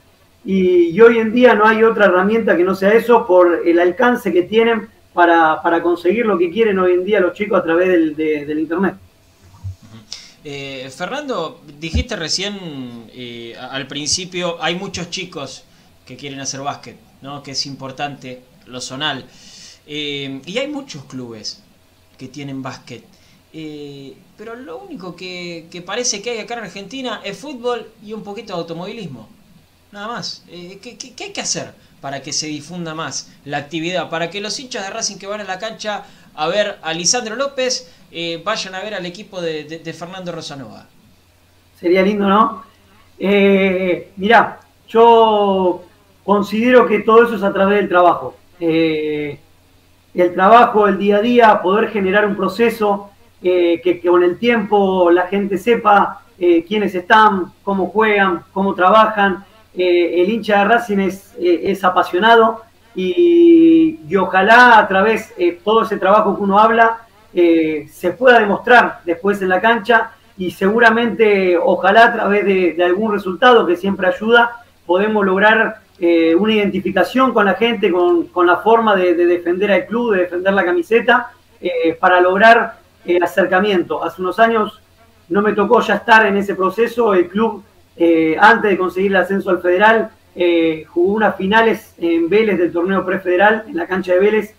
[0.45, 4.31] Y, hoy en día no hay otra herramienta que no sea eso por el alcance
[4.31, 8.59] que tienen para, conseguir lo que quieren hoy en día los chicos a través del,
[8.59, 8.95] Internet.
[10.43, 15.63] Eh, Fernando, dijiste recién eh, al principio, hay muchos chicos
[16.05, 16.97] que quieren hacer básquet
[17.43, 19.25] que es importante, lo zonal.
[19.87, 21.61] Eh, y hay muchos clubes
[22.17, 23.03] que tienen básquet.
[23.53, 28.23] Eh, pero lo único que, parece que hay acá en Argentina es fútbol y un
[28.23, 29.29] poquito de automovilismo.
[29.95, 30.43] Nada más.
[30.49, 34.09] Eh, ¿qué, hay que hacer para que se difunda más la actividad?
[34.09, 36.03] Para que los hinchas de Racing que van a la cancha
[36.35, 37.89] a ver a Lisandro López
[38.43, 40.85] vayan a ver al equipo de, Fernando Rosanova.
[41.79, 42.65] Sería lindo, ¿no?
[44.17, 45.85] mirá, yo
[46.25, 48.35] considero que todo eso es a través del trabajo.
[48.59, 49.39] Eh,
[50.13, 55.09] el trabajo, el día a día, poder generar un proceso eh, que, con el tiempo
[55.09, 59.45] la gente sepa eh, quiénes están, cómo juegan, cómo trabajan.
[59.77, 62.61] El hincha de Racing es, apasionado
[62.95, 66.99] y, ojalá a través de todo ese trabajo que uno habla
[67.33, 73.65] se pueda demostrar después en la cancha y seguramente ojalá a través de algún resultado
[73.67, 79.13] que siempre ayuda podemos lograr eh, una identificación con la gente, con, la forma de,
[79.13, 84.03] defender al club, de defender la camiseta, eh, para lograr el acercamiento.
[84.03, 84.81] Hace unos años
[85.29, 87.63] no me tocó ya estar en ese proceso, el club
[87.97, 90.11] eh, antes de conseguir el ascenso al federal
[90.87, 94.53] jugó unas finales en Vélez del torneo prefederal, en la cancha de Vélez,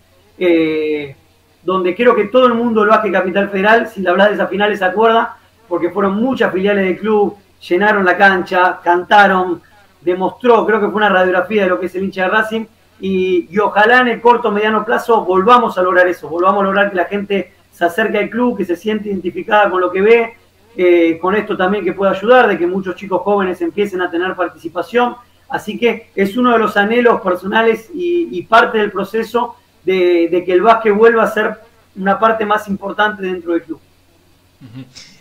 [1.63, 4.49] donde creo que todo el mundo lo hace Capital Federal, si la hablas de esas
[4.49, 7.35] finales se acuerda, porque fueron muchas filiales del club,
[7.67, 9.61] llenaron la cancha, cantaron,
[10.01, 12.65] demostró, creo que fue una radiografía de lo que es el hincha de Racing,
[12.99, 16.89] y, ojalá en el corto o mediano plazo volvamos a lograr eso, volvamos a lograr
[16.89, 20.33] que la gente se acerque al club, que se siente identificada con lo que ve,
[20.79, 24.35] eh, con esto también que pueda ayudar, de que muchos chicos jóvenes empiecen a tener
[24.35, 25.15] participación.
[25.49, 30.61] Así que es uno de los anhelos personales y, parte del proceso de, que el
[30.61, 31.55] básquet vuelva a ser
[31.95, 33.79] una parte más importante dentro del club.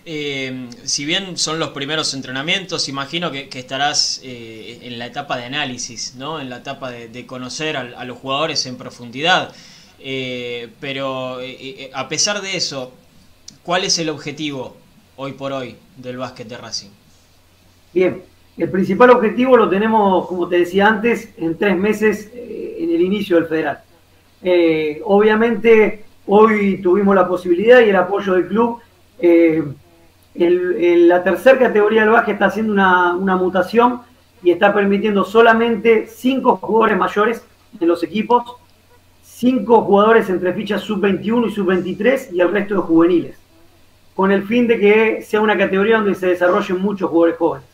[0.05, 5.45] Eh, si bien son los primeros entrenamientos, imagino que, estarás eh, en la etapa de
[5.45, 6.39] análisis, ¿no?
[6.39, 9.55] en la etapa de, conocer a, los jugadores en profundidad.
[10.81, 11.39] Pero
[11.95, 12.93] a pesar de eso,
[13.63, 14.77] ¿cuál es el objetivo
[15.17, 16.91] hoy por hoy del básquet de Racing?
[17.93, 18.23] Bien,
[18.57, 23.37] el principal objetivo lo tenemos, como te decía antes, en tres meses en el inicio
[23.37, 23.81] del federal.
[25.05, 28.81] obviamente, hoy tuvimos la posibilidad y el apoyo del club
[30.39, 34.03] la tercera categoría del básquet está haciendo una, mutación
[34.43, 37.45] y está permitiendo solamente cinco jugadores mayores
[37.81, 38.45] en los equipos,
[39.23, 43.39] cinco jugadores entre fichas sub-21 y sub-23 y el resto de juveniles,
[44.17, 47.69] con el fin de que sea una categoría donde se desarrollen muchos jugadores jóvenes.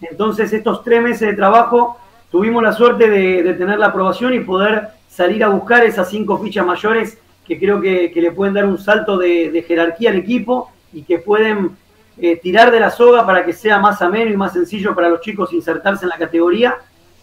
[0.00, 1.98] Entonces, estos tres meses de trabajo
[2.30, 6.64] tuvimos la suerte de, tener la aprobación y poder salir a buscar esas cinco fichas
[6.64, 11.18] mayores que creo que, le pueden dar un salto de, jerarquía al equipo y que
[11.18, 11.72] pueden
[12.18, 15.20] eh, tirar de la soga para que sea más ameno y más sencillo para los
[15.20, 16.76] chicos insertarse en la categoría.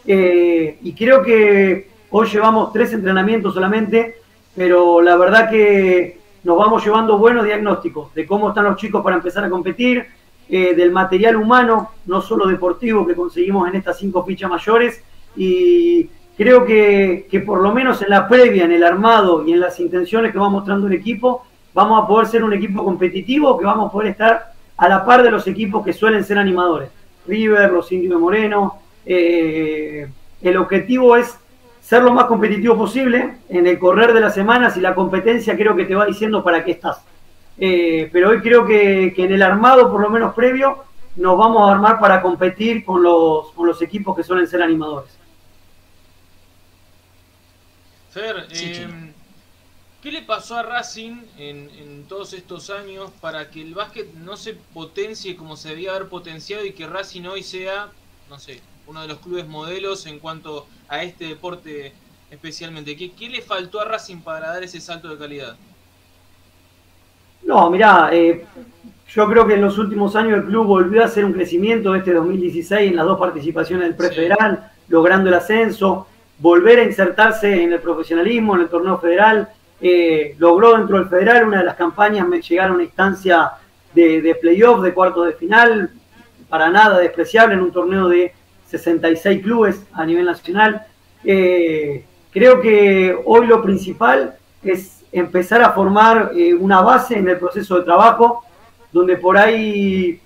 [0.05, 4.17] Eh, y creo que hoy llevamos tres entrenamientos solamente,
[4.55, 9.15] pero la verdad que nos vamos llevando buenos diagnósticos de cómo están los chicos para
[9.15, 10.05] empezar a competir,
[10.49, 15.03] eh, del material humano, no solo deportivo, que conseguimos en estas cinco fichas mayores.
[15.35, 19.59] Y creo que, que por lo menos en la previa, en el armado y en
[19.59, 23.65] las intenciones que va mostrando el equipo, vamos a poder ser un equipo competitivo, que
[23.65, 26.89] vamos a poder estar a la par de los equipos que suelen ser animadores.
[27.27, 28.79] River, los indios Moreno.
[29.05, 30.07] Eh,
[30.41, 31.37] el objetivo es
[31.89, 35.75] ser lo más competitivo posible en el correr de las semanas y la competencia creo
[35.75, 37.01] que te va diciendo para qué estás.
[37.57, 40.83] Eh, pero hoy creo que, en el armado, por lo menos previo,
[41.15, 45.17] nos vamos a armar para competir con los, con los equipos que suelen ser animadores.
[48.11, 49.11] Fer, em,
[50.03, 54.37] ¿qué le pasó a Racing en, en, todos estos años para que el básquet no
[54.37, 57.89] se potencie como se debía haber potenciado y que Racing hoy sea,
[58.29, 61.93] no sé, uno de los clubes modelos en cuanto a este deporte
[62.31, 62.97] especialmente?
[62.97, 65.55] ¿Qué, qué le faltó a Racing para dar ese salto de calidad?
[67.43, 68.45] No, mirá, eh,
[69.07, 72.13] yo creo que en los últimos años el club volvió a hacer un crecimiento este
[72.13, 76.07] 2016 en las dos participaciones del prefederal, logrando el ascenso,
[76.39, 79.49] volver a insertarse en el profesionalismo, en el torneo federal.
[79.81, 83.51] Eh, logró dentro del federal una de las campañas llegar a una instancia
[83.93, 85.91] de, de playoff, de cuarto de final,
[86.49, 88.33] para nada despreciable en un torneo de
[88.69, 90.85] 66 clubes a nivel nacional.
[91.23, 97.37] Eh, creo que hoy lo principal es empezar a formar eh, una base en el
[97.37, 98.43] proceso de trabajo,
[98.91, 100.19] donde por ahí,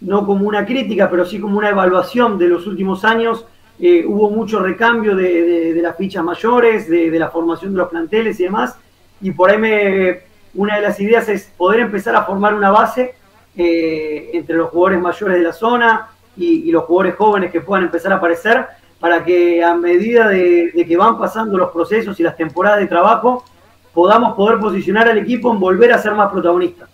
[0.00, 3.46] no como una crítica, pero sí como una evaluación de los últimos años,
[3.78, 8.44] eh, hubo mucho recambio de, las fichas mayores, de, la formación de los planteles y
[8.44, 8.76] demás,
[9.22, 10.20] y por ahí me,
[10.54, 13.14] una de las ideas es poder empezar a formar una base
[13.56, 18.16] entre los jugadores mayores de la zona y, los jugadores jóvenes que puedan empezar a
[18.16, 18.66] aparecer,
[18.98, 23.44] para que a medida de que van pasando los procesos y las temporadas de trabajo,
[23.92, 26.88] podamos poder posicionar al equipo en volver a ser más protagonistas.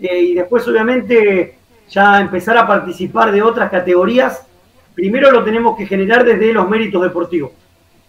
[0.00, 1.56] Eh, y después, obviamente,
[1.88, 4.46] ya empezar a participar de otras categorías.
[4.94, 7.52] Primero lo tenemos que generar desde los méritos deportivos.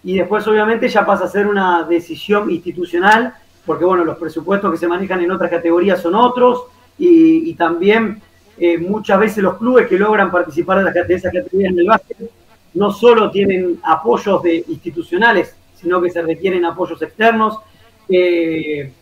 [0.04, 3.34] Y después, obviamente, ya pasa a ser una decisión institucional,
[3.64, 6.64] porque, bueno, los presupuestos que se manejan en otras categorías son otros.
[6.98, 8.22] Y, también
[8.58, 12.16] eh, muchas veces los clubes que logran participar de, de esas categorías en el básquet
[12.74, 17.58] no solo tienen apoyos de institucionales, sino que se requieren apoyos externos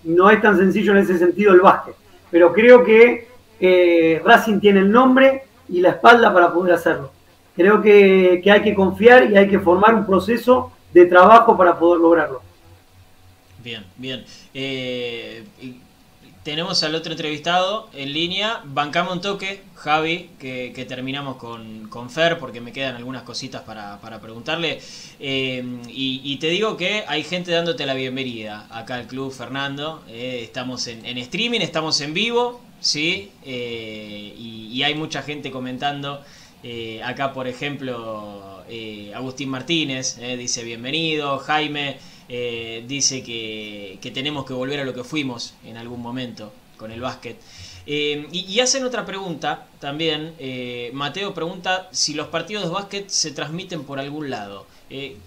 [0.05, 1.95] no es tan sencillo en ese sentido el básquet,
[2.31, 3.29] pero creo que
[3.61, 7.11] eh, Racing tiene el nombre y la espalda para poder hacerlo.
[7.55, 12.01] Creo que, hay que confiar y hay que formar un proceso de trabajo para poder
[12.01, 12.43] lograrlo.
[13.63, 14.25] Bien, bien.
[14.53, 15.45] Eh,
[16.45, 18.61] tenemos al otro entrevistado en línea.
[18.65, 23.99] Bancamos un toque, Javi, que, terminamos con, con, Fer, porque me quedan algunas cositas para,
[24.21, 24.79] preguntarle.
[25.19, 30.05] Eh, y, te digo que hay gente dándote la bienvenida acá al club, Fernando.
[30.09, 33.33] Eh, estamos en, streaming, estamos en vivo, ¿sí?
[33.45, 36.23] Eh, y, hay mucha gente comentando.
[37.03, 38.63] acá, por ejemplo,
[39.15, 41.97] Agustín Martínez dice bienvenido, Jaime.
[42.29, 47.01] Eh, dice que, tenemos que volver a lo que fuimos en algún momento con el
[47.01, 47.37] básquet.
[47.87, 50.33] Eh, y, hacen otra pregunta también.
[50.39, 54.67] Eh, Mateo pregunta si los partidos de básquet se transmiten por algún lado.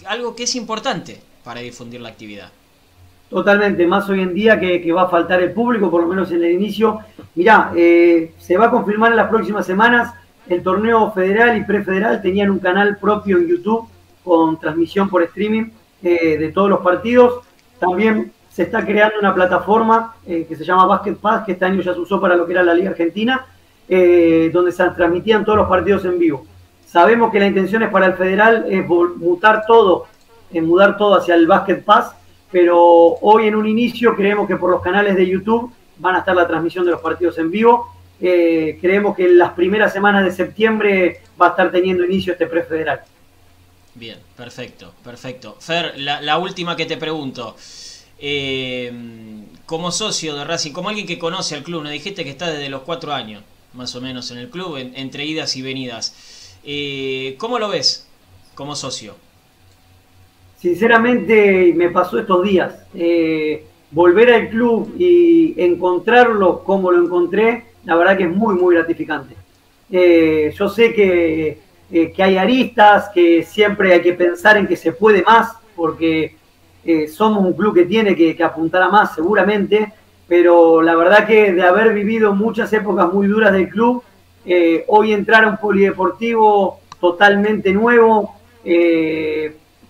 [0.05, 2.51] algo que es importante para difundir la actividad.
[3.29, 6.43] Totalmente, más hoy en día que, va a faltar el público, por lo menos en
[6.43, 6.99] el inicio.
[7.35, 10.13] Mirá, se va a confirmar en las próximas semanas.
[10.47, 13.89] El torneo federal y prefederal tenían un canal propio en YouTube
[14.23, 15.71] con transmisión por streaming
[16.03, 17.41] eh, de todos los partidos.
[17.79, 21.81] También se está creando una plataforma eh, que se llama Basket Pass, que este año
[21.81, 23.45] ya se usó para lo que era la Liga Argentina,
[23.89, 26.45] eh, donde se transmitían todos los partidos en vivo.
[26.85, 30.05] Sabemos que la intención es para el federal es mutar todo,
[30.53, 32.15] mudar todo hacia el Basket Pass,
[32.51, 36.35] pero hoy en un inicio creemos que por los canales de YouTube van a estar
[36.35, 37.91] la transmisión de los partidos en vivo.
[38.19, 43.01] creemos que en las primeras semanas de septiembre va a estar teniendo inicio este prefederal.
[43.99, 45.57] Bien, perfecto, perfecto.
[45.59, 47.55] Fer, la, última que te pregunto.
[48.19, 48.91] Eh,
[49.65, 52.69] como socio de Racing, como alguien que conoce al club, nos dijiste que está desde
[52.69, 56.59] los cuatro años, más o menos, en el club, entre idas y venidas.
[56.63, 58.07] Eh, ¿Cómo lo ves
[58.53, 59.15] como socio?
[60.59, 62.75] Sinceramente, me pasó estos días.
[62.93, 68.75] Eh, volver al club y encontrarlo como lo encontré, la verdad que es muy, muy
[68.75, 69.35] gratificante.
[69.89, 74.91] yo sé que eh, que hay aristas, que siempre hay que pensar en que se
[74.91, 76.35] puede más, porque
[76.83, 79.93] eh, somos un club que tiene que, apuntar a más seguramente,
[80.27, 84.03] pero la verdad que de haber vivido muchas épocas muy duras del club,
[84.45, 88.35] eh, hoy entrar a un polideportivo totalmente nuevo,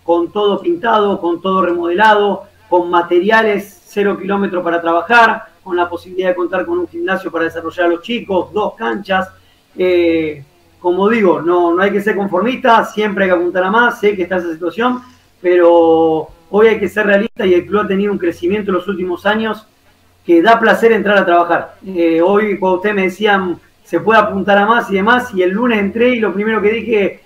[0.03, 6.29] con todo pintado, con todo remodelado, con materiales cero kilómetros para trabajar, con la posibilidad
[6.29, 9.29] de contar con un gimnasio para desarrollar a los chicos, dos canchas
[10.79, 14.15] como digo, no, no hay que ser conformista, siempre hay que apuntar a más, sé
[14.15, 15.01] que está esa situación,
[15.41, 18.87] pero hoy hay que ser realista y el club ha tenido un crecimiento en los
[18.87, 19.67] últimos años
[20.25, 21.75] que da placer entrar a trabajar.
[21.85, 25.51] Eh, hoy, cuando ustedes me decían, se puede apuntar a más y demás, y el
[25.51, 27.19] lunes entré y lo primero que dije,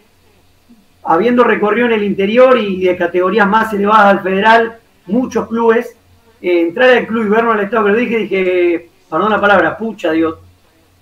[1.04, 5.96] habiendo recorrido en el interior y de categorías más elevadas al federal, muchos clubes,
[6.42, 9.78] eh, entrar al club y verlo al estado que lo dije, dije, perdón la palabra,
[9.78, 10.36] pucha, Dios,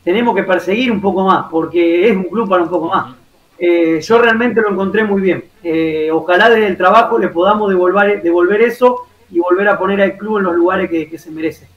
[0.09, 3.13] tenemos que perseguir un poco más, porque es un club para un poco más.
[3.59, 5.45] Eh, yo realmente lo encontré muy bien.
[5.63, 10.39] Eh, ojalá desde el trabajo le podamos devolver, eso y volver a poner al club
[10.39, 11.67] en los lugares que, se merece.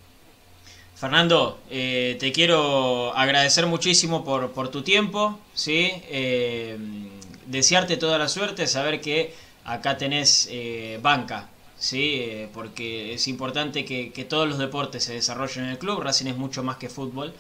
[0.95, 5.91] Fernando, eh, te quiero agradecer muchísimo por, por tu tiempo, ¿sí?
[7.45, 9.35] desearte toda la suerte, saber que
[9.67, 10.51] acá tenés
[11.03, 12.49] banca, ¿sí?
[12.55, 16.37] porque es importante que, que todos los deportes se desarrollen en el club, Racing es
[16.39, 17.35] mucho más que fútbol.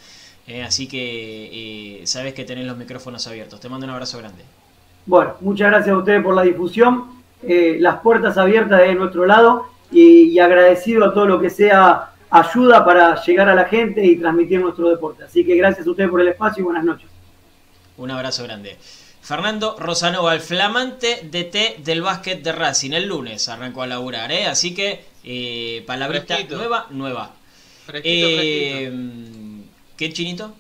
[0.46, 3.60] Eh, así que eh, sabes que tenés los micrófonos abiertos.
[3.60, 4.44] Te mando un abrazo grande.
[5.06, 7.22] Bueno, muchas gracias a ustedes por la difusión.
[7.42, 12.84] Eh, las puertas abiertas de nuestro lado y, agradecido a todo lo que sea ayuda
[12.84, 15.24] para llegar a la gente y transmitir nuestro deporte.
[15.24, 17.08] Así que gracias a ustedes por el espacio y buenas noches.
[17.96, 18.78] Un abrazo grande.
[19.20, 22.92] Fernando Rosanova, el flamante DT del básquet de Racing.
[22.92, 24.46] El lunes arrancó a laburar, ¿eh?
[24.46, 27.34] así que eh, palabrita nueva, nueva.
[30.02, 30.52] ¿Qué chinito?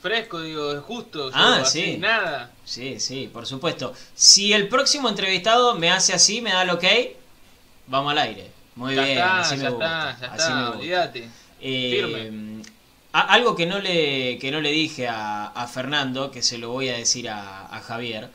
[0.00, 1.28] Fresco, digo, justo.
[1.34, 1.96] Ah, sí.
[1.98, 2.52] Nada.
[2.64, 3.92] Sí, sí, por supuesto.
[4.14, 6.84] Si el próximo entrevistado me hace así, me da el ok,
[7.88, 8.48] vamos al aire.
[8.76, 10.10] Muy bien, está, así me gusta.
[10.12, 11.28] Está, ya así está, olvídate.
[11.60, 12.62] Eh,
[13.10, 16.96] algo que no le, que no le dije a, Fernando, que se lo voy a
[16.96, 18.30] decir a, Javier,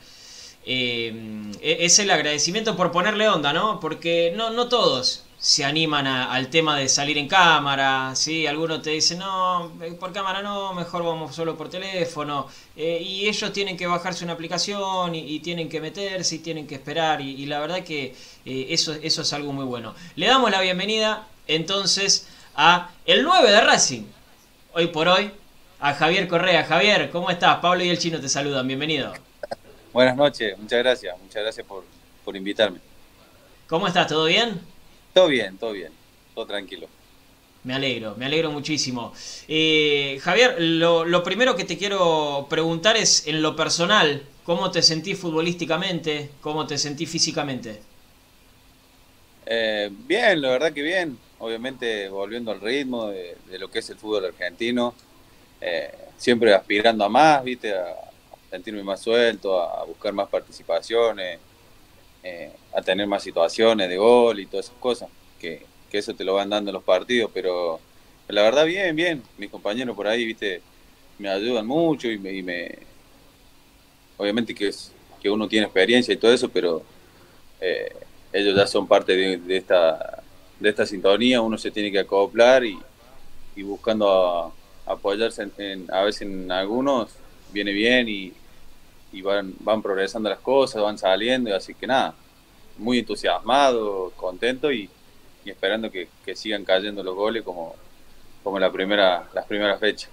[0.66, 3.80] eh, es el agradecimiento por ponerle onda, ¿no?
[3.80, 8.46] Porque no, no todos se animan al tema de salir en cámara, ¿sí?
[8.46, 12.46] Algunos te dicen, no, por cámara no, mejor vamos solo por teléfono.
[12.76, 16.76] Eh, y ellos tienen que bajarse una aplicación y, tienen que meterse y tienen que
[16.76, 17.20] esperar.
[17.20, 19.96] Y, la verdad que eh, eso, eso es algo muy bueno.
[20.14, 24.04] Le damos la bienvenida entonces a el 9 de Racing,
[24.74, 25.32] hoy por hoy,
[25.80, 26.62] a Javier Correa.
[26.62, 27.56] Javier, ¿cómo estás?
[27.56, 29.12] Pablo y el chino te saludan, bienvenido.
[29.92, 31.82] Buenas noches, muchas gracias, muchas gracias por,
[32.24, 32.78] por invitarme.
[33.66, 34.06] ¿Cómo estás?
[34.06, 34.71] ¿Todo bien?
[35.12, 35.92] Todo bien, todo bien,
[36.34, 36.88] todo tranquilo.
[37.64, 39.12] Me alegro, me alegro muchísimo.
[39.46, 45.18] Eh, Javier, lo, primero que te quiero preguntar es en lo personal, ¿cómo te sentís
[45.18, 46.30] futbolísticamente?
[46.40, 47.80] ¿Cómo te sentís físicamente?
[49.46, 51.16] Eh, bien, la verdad que bien.
[51.38, 54.94] Obviamente volviendo al ritmo de, lo que es el fútbol argentino.
[55.60, 57.72] Eh, siempre aspirando a más, ¿viste?
[57.74, 57.94] A,
[58.50, 61.38] sentirme más suelto, a buscar más participaciones.
[62.24, 65.08] Eh, a tener más situaciones de gol y todas esas cosas,
[65.40, 67.78] que, eso te lo van dando los partidos, pero
[68.28, 70.62] la verdad bien, bien, mis compañeros por ahí, viste,
[71.18, 72.78] me ayudan mucho y me,
[74.16, 76.82] obviamente que es que uno tiene experiencia y todo eso, pero
[77.60, 77.94] eh,
[78.32, 80.22] ellos ya son parte de, esta
[80.58, 82.78] de esta sintonía, uno se tiene que acoplar y,
[83.62, 84.54] buscando
[84.86, 87.10] apoyarse en, a veces en algunos
[87.52, 88.32] viene bien y,
[89.12, 92.14] y van, van progresando las cosas, van saliendo, y así que nada,
[92.78, 94.88] muy entusiasmado, contento y,
[95.44, 97.74] esperando que, sigan cayendo los goles como,
[98.42, 100.10] como la primera, las primeras fechas.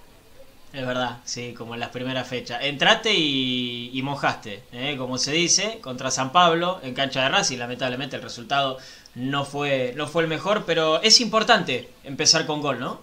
[0.72, 2.60] Es verdad, sí, como en las primeras fechas.
[2.62, 4.94] Entraste y, mojaste, ¿eh?
[4.96, 7.58] como se dice, contra San Pablo en cancha de Racing.
[7.58, 8.78] Lamentablemente el resultado
[9.16, 13.00] no fue, no fue el mejor, pero es importante empezar con gol, ¿no?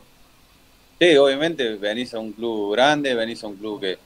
[1.00, 4.00] Sí, obviamente venís a un club grande, venís a un club que,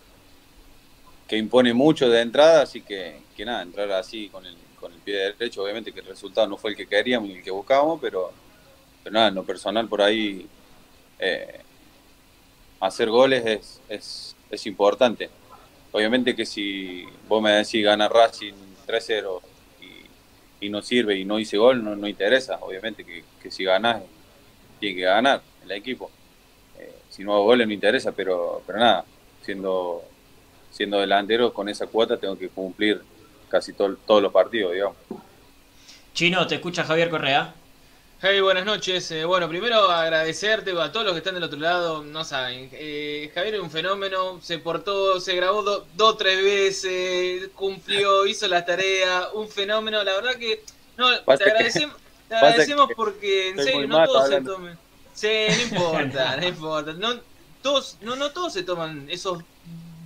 [1.31, 4.99] que impone mucho de entrada, así que, que nada, entrar así con el, con el
[4.99, 8.01] pie derecho, obviamente que el resultado no fue el que queríamos ni el que buscábamos,
[8.01, 8.33] pero,
[9.01, 10.45] pero nada, en lo personal por ahí
[11.19, 11.61] eh,
[12.81, 15.29] hacer goles es, es, es, importante.
[15.93, 18.51] Obviamente que si vos me decís gana Racing
[18.85, 19.39] 3-0
[20.59, 22.57] y, y, no sirve y no hice gol, no, no interesa.
[22.59, 24.03] Obviamente que, que si ganás,
[24.81, 26.11] tiene que ganar el equipo.
[26.77, 29.05] Eh, si no hago goles no interesa, pero, pero nada,
[29.43, 30.10] siendo
[30.71, 33.01] siendo delantero con esa cuota tengo que cumplir
[33.49, 34.95] casi todos los partidos, digamos.
[36.13, 37.53] Chino, te escucha Javier Correa.
[38.23, 39.09] Hey, buenas noches.
[39.09, 42.03] Eh, bueno, primero agradecerte a todos los que están del otro lado.
[42.03, 47.49] No saben, eh, Javier es un fenómeno, se portó, se grabó dos, o tres veces,
[47.55, 50.03] cumplió, hizo la tarea, un fenómeno.
[50.03, 50.63] La verdad que
[50.97, 51.95] no, te agradecemos,
[52.29, 54.77] te agradecemos porque en serio no todos se toman.
[55.13, 56.93] Sí, no importa, no importa.
[56.93, 57.19] No
[57.63, 59.43] todos, no, no todos se toman esos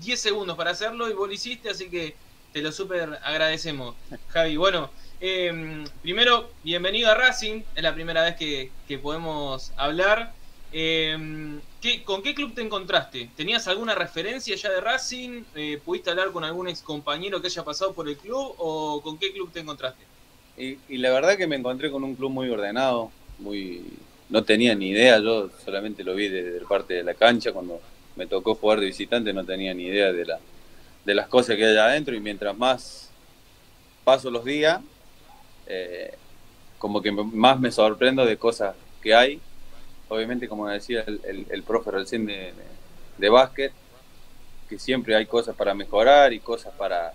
[0.05, 2.13] 10 segundos para hacerlo y vos lo hiciste, así que
[2.53, 3.95] te lo súper agradecemos,
[4.29, 4.55] Javi.
[4.55, 10.31] Bueno, em, primero, bienvenido a Racing, es la primera vez que, podemos hablar.
[10.71, 11.59] Em,
[12.05, 13.29] ¿Con qué club te encontraste?
[13.35, 15.43] ¿Tenías alguna referencia ya de Racing?
[15.55, 18.55] Eh, ¿Pudiste hablar con algún ex compañero que haya pasado por el club?
[18.57, 20.03] ¿O con qué club te encontraste?
[20.57, 23.83] Y, y la verdad que me encontré con un club muy ordenado, muy
[24.29, 27.79] no tenía ni idea, yo solamente lo vi desde parte de la cancha cuando
[28.15, 30.39] me tocó jugar de visitante, no tenía ni idea de, la,
[31.05, 33.09] de las cosas que hay adentro y mientras más
[34.03, 34.81] paso los días,
[35.67, 36.13] eh,
[36.77, 39.41] como que más me sorprendo de cosas que hay.
[40.07, 42.53] Obviamente, como decía el, el, profe recién de,
[43.17, 43.73] de, básquet,
[44.77, 47.13] siempre hay cosas para mejorar y cosas para,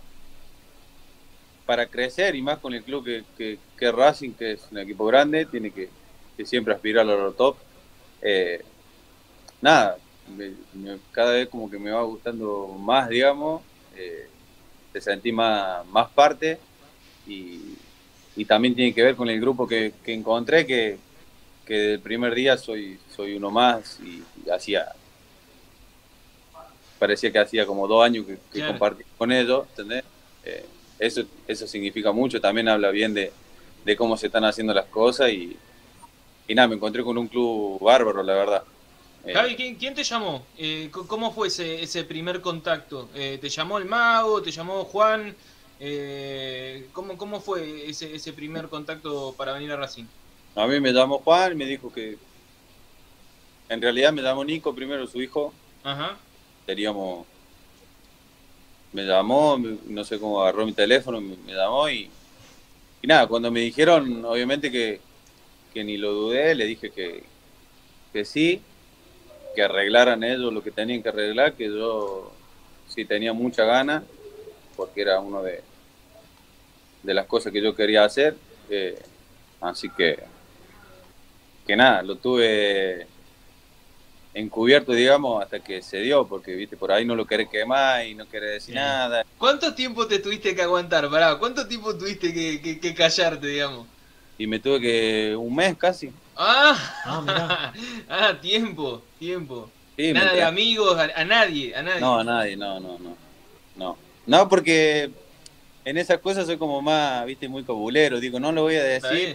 [1.67, 5.47] para crecer y más con el club que, que, Racing, que es un equipo grande,
[5.47, 5.89] tiene que,
[6.45, 7.57] siempre aspirar a lo top.
[8.23, 8.65] Eh,
[9.61, 9.99] nada,
[11.13, 13.63] cada vez como que me va gustando más, digamos,
[13.97, 14.29] eh,
[14.93, 16.59] te sentí más, más parte
[17.27, 17.77] y,
[18.49, 20.97] también tiene que ver con el grupo que, encontré, que,
[21.67, 24.87] que del primer día soy, soy uno más y, hacía,
[26.99, 30.05] parecía que hacía como dos años que, compartí con ellos, ¿entendés?
[30.45, 30.65] Eh,
[30.99, 33.31] eso, eso significa mucho, también habla bien de,
[33.97, 35.57] cómo se están haciendo las cosas y,
[36.49, 38.65] y nada, me encontré con un club bárbaro, la verdad.
[39.25, 40.47] Eh, Javi, ¿quién, te llamó?
[40.57, 43.11] Eh, ¿Cómo fue ese, ese primer contacto?
[43.15, 44.41] Eh, ¿Te llamó el mago?
[44.43, 45.35] ¿Te llamó Juan?
[46.93, 50.05] ¿cómo, ¿Cómo fue ese, ese primer contacto para venir a Racing?
[50.55, 52.19] A mí me llamó Juan, me dijo que...
[53.69, 55.53] En realidad me llamó Nico primero, su hijo.
[55.85, 56.17] Ajá.
[56.67, 57.27] Teníamos...
[58.93, 62.11] Me llamó, no sé cómo agarró mi teléfono, me, llamó y...
[63.03, 65.01] Y nada, cuando me dijeron, obviamente que,
[65.73, 67.23] que ni lo dudé, le dije que,
[68.13, 68.61] que sí
[69.55, 72.33] que arreglaran ellos lo que tenían que arreglar, que yo
[72.89, 74.03] sí tenía mucha gana,
[74.77, 75.63] porque era uno de,
[77.03, 78.37] de las cosas que yo quería hacer.
[78.69, 79.01] Eh,
[79.61, 80.19] así que,
[81.67, 83.07] que nada, lo tuve
[84.33, 88.15] encubierto, digamos, hasta que se dio, porque viste, por ahí no lo querés quemar y
[88.15, 89.25] no querés decir nada.
[89.39, 91.37] ¿Cuánto tiempo te tuviste que aguantar, pará?
[91.37, 93.87] ¿Cuánto tiempo tuviste que, que callarte, digamos?
[94.39, 96.13] Y me tuve que un mes casi.
[96.43, 96.75] Ah,
[97.05, 97.73] ah,
[98.09, 99.71] ah tiempo, tiempo.
[99.99, 102.01] Nada de amigos, a, nadie, a nadie.
[102.01, 103.15] No, a nadie, no, no, no.
[103.77, 105.11] No, no porque
[105.85, 108.21] en esas cosas soy como más, viste, muy cabulero.
[108.21, 109.35] Digo, no lo voy a decir.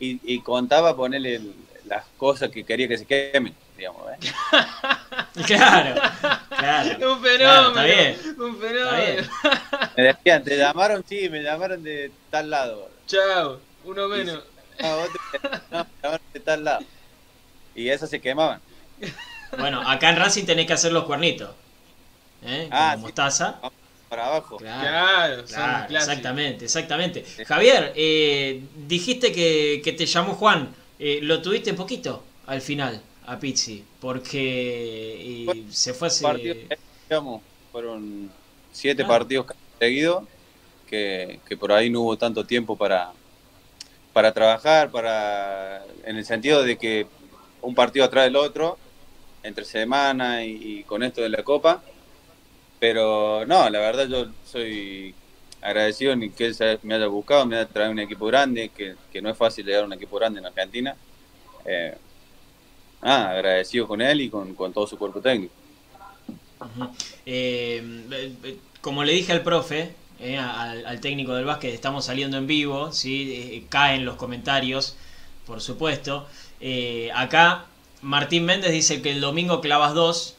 [0.00, 1.42] Y, contaba ponerle
[1.84, 4.02] las cosas que quería que se quemen, digamos.
[4.10, 4.32] ¿eh?
[5.46, 6.00] claro,
[6.48, 7.12] claro.
[7.12, 9.28] Un fenómeno, un fenómeno.
[9.96, 12.90] Me decían, te llamaron, sí, me llamaron de tal lado.
[13.06, 14.42] Chao, uno menos.
[14.56, 14.59] Y
[17.88, 18.60] esas se quemaban.
[19.58, 21.50] Bueno, acá en Racing tenés que hacer los cuernitos.
[22.44, 22.68] ¿eh?
[22.70, 23.60] Ah, mostaza.
[24.08, 24.56] Para abajo.
[24.56, 25.44] Claro,
[25.90, 27.24] exactamente, exactamente.
[27.46, 30.74] Javier, eh, dijiste que, te llamó Juan.
[30.98, 33.84] Eh, ¿Lo tuviste poquito al final a Pizzi?
[34.00, 36.68] Porque se fue hace...
[37.72, 38.30] fueron
[38.72, 39.08] siete ah.
[39.08, 39.46] partidos
[39.78, 40.24] seguidos
[40.88, 43.12] que, que por ahí no hubo tanto tiempo para,
[44.12, 47.06] para trabajar, para en el sentido de que
[47.62, 48.78] un partido atrás del otro,
[49.42, 51.82] entre semana y, con esto de la Copa.
[52.78, 55.14] Pero no, la verdad yo soy
[55.60, 59.30] agradecido ni que él me haya buscado, me haya traído un equipo grande, que, no
[59.30, 60.96] es fácil llegar a un equipo grande en Argentina.
[61.64, 61.96] Eh,
[63.02, 65.52] agradecido con él y con, todo su cuerpo técnico.
[67.26, 67.82] Eh,
[68.12, 72.92] eh, como le dije al profe, eh, al, técnico del básquet, estamos saliendo en vivo,
[72.92, 73.32] ¿sí?
[73.32, 74.94] Eh, caen los comentarios,
[75.46, 76.26] por supuesto.
[76.60, 77.64] Eh, acá
[78.02, 80.36] Martín Méndez dice que el domingo clavas dos,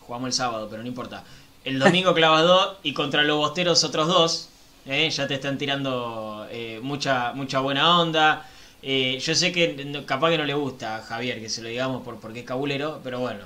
[0.00, 1.24] jugamos el sábado, pero no importa.
[1.64, 4.48] El domingo clavas dos y contra los bosteros otros dos.
[4.86, 6.46] ya te están tirando
[6.80, 8.48] mucha, mucha buena onda.
[8.82, 12.18] yo sé que capaz que no le gusta a Javier que se lo digamos por,
[12.18, 13.44] porque es cabulero, pero bueno,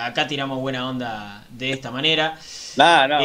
[0.00, 2.38] acá tiramos buena onda de esta manera.
[2.76, 3.18] No, no,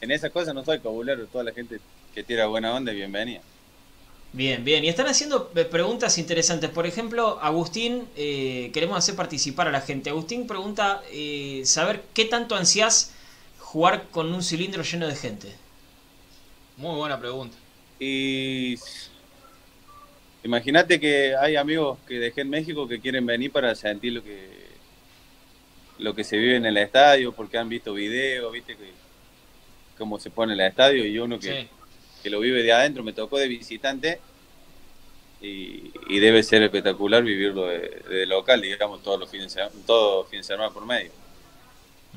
[0.00, 1.80] en esas cosas no soy cabulero, toda la gente
[2.14, 3.40] que tira buena onda, bienvenida.
[4.32, 4.84] Bien, bien.
[4.84, 6.70] Y están haciendo eh, preguntas interesantes.
[6.70, 10.10] Por ejemplo, Agustín, eh, queremos hacer participar a la gente.
[10.10, 13.14] Agustín pregunta, eh, saber qué tanto ansias
[13.58, 15.48] jugar con un cilindro lleno de gente.
[16.76, 17.56] Muy buena pregunta.
[17.98, 18.76] Y
[20.44, 24.68] imagínate que hay amigos que dejé en México que quieren venir para sentir lo que
[25.98, 28.92] lo que se vive en el estadio, porque han visto videos, viste que
[29.98, 31.68] cómo se pone el estadio y uno que,
[32.24, 34.20] lo vive de adentro, me tocó de visitante
[35.40, 35.90] y,
[36.20, 40.54] debe ser espectacular vivirlo de, local, digamos, todos los fines de semana, todos fines de
[40.54, 41.10] semana por medio.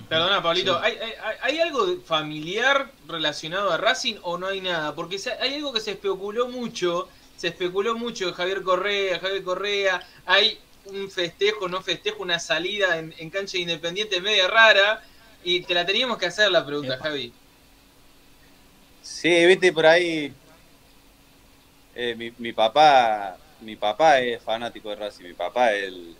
[0.10, 4.96] Perdona, Pablito, ¿hay, algo familiar relacionado a Racing o no hay nada?
[4.96, 7.08] Porque hay algo que se especuló mucho,
[7.38, 12.98] se especuló mucho de Javier Correa, Javier Correa, hay un festejo, no festejo, una salida
[12.98, 15.04] en, cancha independiente media rara,
[15.44, 17.34] y te la teníamos que hacer la pregunta, Javi.
[19.02, 20.34] Sí, viste, por ahí
[21.96, 26.16] eh, mi, mi, papá mi papá es fanático de Racing, mi papá es el,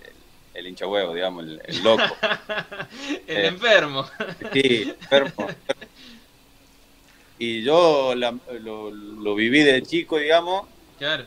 [0.54, 2.04] el, hincha huevo, digamos, el, loco.
[3.28, 4.06] el eh, enfermo.
[4.54, 5.48] Sí, enfermo.
[7.40, 10.68] Y yo lo, lo, viví de chico, digamos.
[11.00, 11.26] Claro.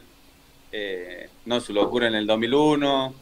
[0.70, 3.14] Eh, no, su locura en el 2001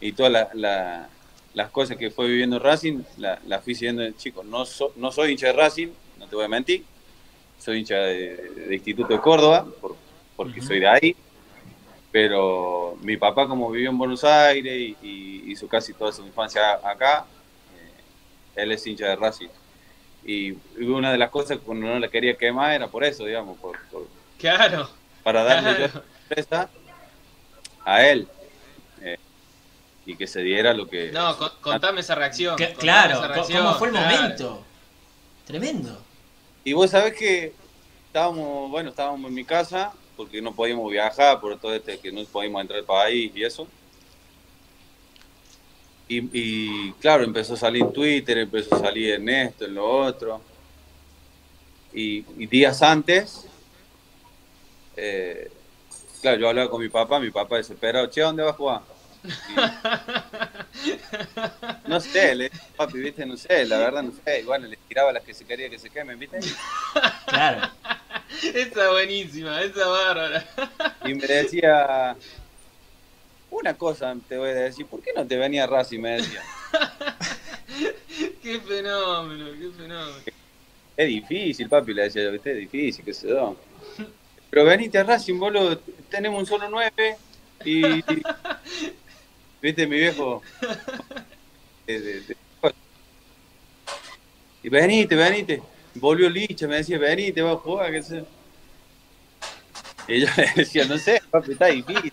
[0.00, 1.08] y toda la,
[1.54, 4.42] las cosas que fue viviendo Racing, las la fui siguiendo de chico.
[4.42, 4.64] No,
[4.96, 5.88] no soy hincha de Racing,
[6.32, 6.82] te voy a mentir.
[7.58, 9.66] Soy hincha de, Instituto de Córdoba,
[10.34, 11.16] porque soy de ahí.
[12.10, 17.26] Pero mi papá, como vivió en Buenos Aires y, hizo casi toda su infancia acá,
[17.76, 19.50] eh, él es hincha de Racing.
[20.24, 20.52] Y
[20.82, 23.58] una de las cosas que no la quería quemar era por eso, digamos.
[23.58, 23.78] Por,
[24.38, 24.88] claro.
[25.22, 26.70] Para darle sorpresa
[27.84, 28.26] a él
[30.06, 31.12] y que se diera lo que...
[31.12, 32.56] No, contame esa reacción.
[32.78, 34.64] claro, ¿cómo fue el momento?
[35.46, 36.11] Tremendo.
[36.64, 37.52] Y vos sabés que
[38.06, 42.24] estábamos, bueno, estábamos en mi casa porque no podíamos viajar por todo este que no
[42.24, 43.66] podíamos entrar al país y eso.
[46.08, 50.42] Y, claro, empezó a salir Twitter, empezó a salir en esto, en lo otro.
[51.94, 53.46] Y, días antes,
[54.94, 55.50] eh,
[56.20, 58.82] claro, yo hablaba con mi papá, mi papá desesperado, che, ¿dónde vas a jugar?
[61.86, 64.40] No sé, le papi, viste, no sé, la verdad no sé.
[64.40, 66.38] Igual le tiraba las que se quería que se quemen, viste.
[67.26, 67.70] Claro.
[68.42, 70.44] Esa buenísima, esa bárbara.
[71.04, 72.16] Y me decía,
[73.50, 76.00] una cosa te voy a decir, ¿por qué no te venía Racing?
[76.00, 76.42] Me decía.
[78.42, 80.16] qué fenómeno, qué fenómeno.
[80.96, 83.56] Es difícil, papi, le decía yo, viste, es difícil, qué sé yo.
[84.50, 85.78] Pero venite a Racing, boludo,
[86.10, 87.16] tenemos un solo nueve
[87.64, 88.02] y
[89.62, 90.42] ¿Viste mi viejo?
[94.62, 95.62] y venite, venite.
[95.94, 98.24] Volvió Licha, me decía, venite, va a jugar, qué sé.
[100.08, 102.12] Y yo le decía, no sé, papi, está difícil.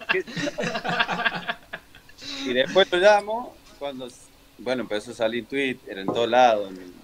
[2.46, 4.08] y después lo llamo, cuando,
[4.60, 7.00] bueno, empezó a salir Twitter en todos lados, en,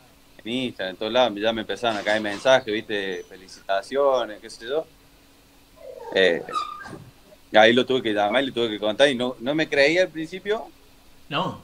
[0.48, 4.86] Instagram, en todos lados, ya me empezaron a caer mensajes, viste, felicitaciones, qué sé yo.
[6.14, 6.44] Eh,
[7.58, 10.04] ahí lo tuve que llamar y le tuve que contar y no, no me creía
[10.04, 10.66] al principio.
[11.30, 11.62] No.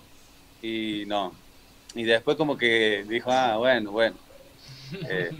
[0.62, 1.34] Y no.
[1.96, 4.16] Y después como que dijo, ah, bueno, bueno.
[5.10, 5.32] Eh,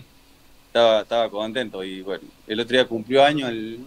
[0.68, 3.80] estaba, estaba contento y bueno, el otro día cumplió año el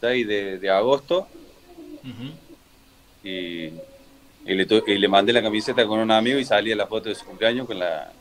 [0.00, 1.28] 6 de, de agosto
[3.22, 3.72] y, y,
[4.44, 7.24] le y le mandé la camiseta con un amigo y salía la foto de su
[7.24, 8.12] cumpleaños con la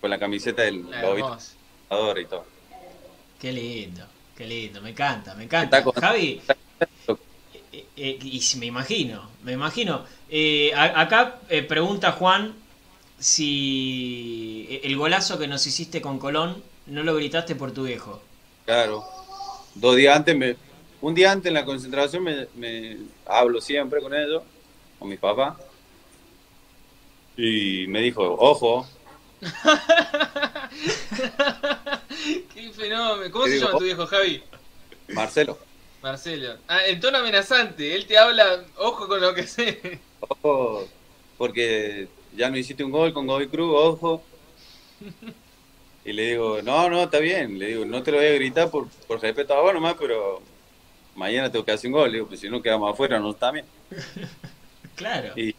[0.00, 2.44] con la camiseta del y todo.
[3.38, 4.04] Qué lindo.
[4.42, 5.84] Qué lindo, me encanta, me encanta.
[6.00, 6.40] Javi,
[7.72, 10.04] eh, eh, y me imagino, me imagino.
[10.28, 11.38] Eh, acá
[11.68, 12.52] pregunta Juan
[13.20, 18.20] si el golazo que nos hiciste con Colón no lo gritaste por tu viejo.
[18.64, 19.04] Claro,
[19.76, 20.56] dos días antes, me,
[21.02, 24.42] un día antes en la concentración me, me hablo siempre con ellos,
[24.98, 25.56] con mi papá,
[27.36, 28.88] y me dijo, ojo.
[32.54, 33.32] Qué fenómeno.
[33.32, 34.42] ¿Cómo se llama tu viejo, Javi?
[35.08, 35.58] Marcelo.
[36.00, 36.56] Marcelo.
[36.68, 37.94] Ah, en tono amenazante.
[37.94, 39.98] Él te habla, ojo con lo que sé.
[40.20, 40.88] Ojo,
[41.36, 44.22] porque ya no hiciste un gol con Gobi Cruz, ojo.
[46.04, 47.58] Y le digo, no, no, está bien.
[47.58, 50.40] Le digo, no te lo voy a gritar por, por respeto a vos nomás, pero
[51.16, 52.10] mañana tengo que hacer un gol.
[52.10, 53.64] Le digo, pues si no quedamos afuera, no está bien.
[54.96, 55.32] claro.
[55.36, 55.54] Y,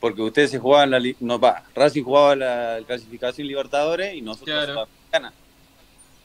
[0.00, 4.88] porque ustedes se jugaban la no va, Racing jugaba la clasificación Libertadores y nosotros claro.
[5.12, 5.32] la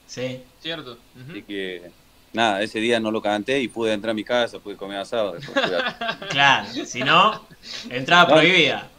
[0.05, 0.97] Sí, cierto.
[1.29, 1.89] Así que
[2.33, 5.35] nada, ese día no lo canté y pude entrar a mi casa, pude comer asado.
[6.29, 7.47] claro, si no,
[7.89, 8.89] entrada prohibida.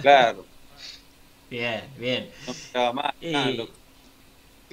[0.00, 0.44] Claro.
[1.50, 2.30] Bien, bien.
[2.74, 3.14] No más.
[3.20, 3.68] Eh,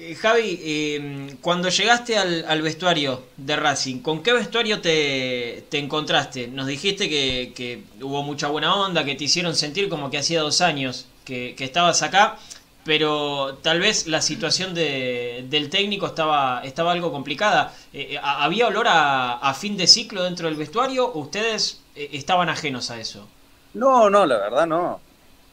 [0.04, 6.48] eh, Javi, eh, cuando llegaste al, vestuario de Racing, ¿con qué vestuario te, encontraste?
[6.48, 10.60] Nos dijiste que, hubo mucha buena onda, que te hicieron sentir como que hacía dos
[10.60, 12.36] años que, estabas acá,
[12.84, 17.72] pero tal vez la situación del técnico estaba, estaba algo complicada.
[17.92, 22.98] Eh, ¿Había olor a, fin de ciclo dentro del vestuario o ustedes estaban ajenos a
[22.98, 23.28] eso?
[23.74, 25.00] No, no, la verdad no.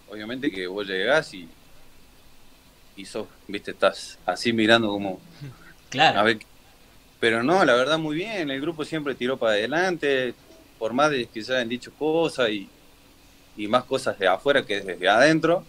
[0.10, 1.47] Obviamente que vos llegás y
[3.00, 3.08] y
[3.47, 5.20] viste, estás así mirando como...
[5.89, 6.20] Claro.
[6.20, 6.38] A ver,
[7.20, 10.36] pero no, la verdad muy bien, el grupo siempre tiró para adelante,
[10.78, 12.70] por más de que se hayan dicho cosas y,
[13.68, 15.66] más cosas de afuera que desde adentro.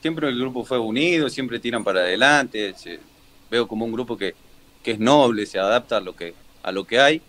[0.00, 2.74] Siempre el grupo fue unido, siempre tiran para adelante,
[3.50, 4.34] veo como un grupo que,
[4.82, 6.32] que es noble, se adapta a lo que,
[6.62, 7.20] a lo que hay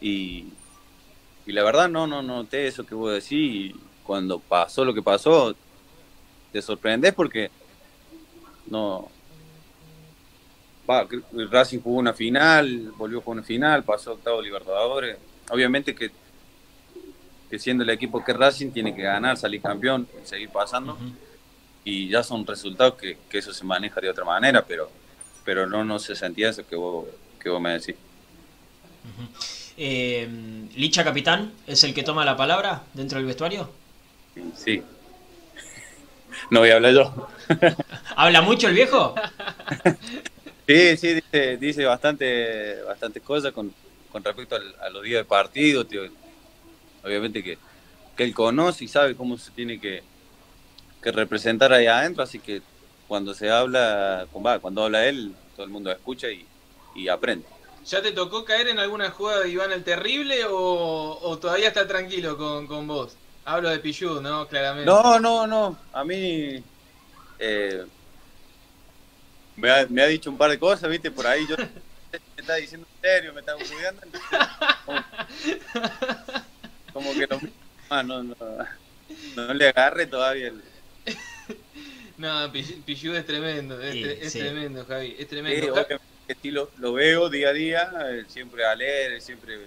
[0.00, 0.46] y,
[1.46, 5.02] y la verdad no, no noté eso que vos decís y cuando pasó lo que
[5.02, 5.54] pasó,
[6.52, 7.50] te sorprendes porque
[8.70, 9.10] no.
[10.88, 11.06] Va,
[11.50, 15.18] Racing jugó una final, volvió a jugar una final, pasó octavo Libertadores.
[15.50, 16.10] Obviamente que,
[17.50, 20.96] que siendo el equipo que Racing tiene que ganar, salir campeón, seguir pasando.
[21.84, 24.90] Y ya son resultados que, eso se maneja de otra manera, pero,
[25.44, 27.06] pero no, no se sentía eso que vos,
[27.40, 27.96] que vos me decís.
[29.76, 30.28] Eh,
[30.76, 33.70] ¿Licha Capitán es el que toma la palabra dentro del vestuario?
[34.54, 34.82] Sí.
[36.48, 37.28] No voy a hablar yo.
[38.16, 39.14] ¿Habla mucho el viejo?
[40.66, 43.74] Sí, sí, dice, dice bastante, bastantes cosas con,
[44.12, 45.84] con respecto a los días de partido.
[45.84, 46.02] Tío.
[47.02, 47.58] Obviamente que,
[48.16, 50.04] que él conoce y sabe cómo se tiene que,
[51.02, 52.62] que representar ahí adentro, así que
[53.08, 56.46] cuando se habla, cuando habla él, todo el mundo escucha y,
[56.94, 57.46] y aprende.
[57.86, 62.36] ¿Ya te tocó caer en alguna jugada de Iván el Terrible o, todavía está tranquilo
[62.36, 63.16] con, con, vos?
[63.44, 64.46] Hablo de Pichu, ¿no?
[64.46, 64.86] Claramente.
[64.90, 65.78] No, no, no.
[65.92, 66.62] A mí
[67.38, 67.84] eh,
[69.56, 71.10] me, ha, me, ha, dicho un par de cosas, ¿viste?
[71.10, 71.56] Por ahí yo
[72.12, 74.02] me está diciendo en serio, me está estudiando.
[76.92, 77.40] Como, que no,
[78.02, 78.36] no, no,
[79.36, 80.62] no le agarre todavía el,
[82.18, 85.86] no, Pichu es tremendo, es, tremendo, Javi, es tremendo.
[86.42, 89.58] Sí, lo, lo, veo día a día, eh, siempre alegre, siempre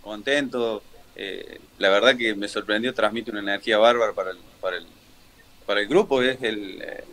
[0.00, 0.82] contento.
[1.16, 4.86] Eh, la verdad que me sorprendió, transmite una energía bárbara para el, para el,
[5.66, 7.04] para el grupo, es el eh,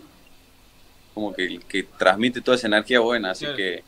[1.14, 3.84] como que, que transmite toda esa energía buena, así que,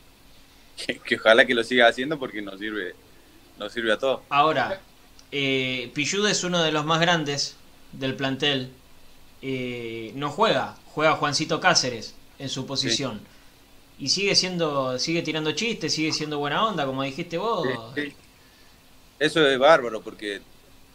[1.04, 2.94] que, ojalá que lo siga haciendo porque nos sirve,
[3.58, 4.20] nos sirve a todos.
[4.28, 4.80] Ahora,
[5.30, 7.56] eh, es uno de los más grandes
[7.92, 8.70] del plantel
[9.40, 13.20] eh, no juega, juega Juancito Cáceres en su posición.
[13.98, 17.66] Y sigue siendo, sigue tirando chistes, sigue siendo buena onda, como dijiste vos.
[19.22, 20.40] Eso es bárbaro, porque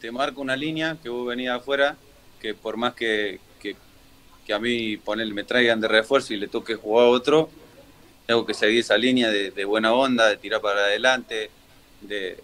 [0.01, 1.95] te marca una línea que vos venís afuera,
[2.41, 6.75] que por más que, que, a mí poner, me traigan de refuerzo y le toque
[6.75, 7.49] jugar a otro,
[8.25, 11.49] tengo que seguir esa línea de, buena onda, de tirar para adelante,
[12.01, 12.37] de,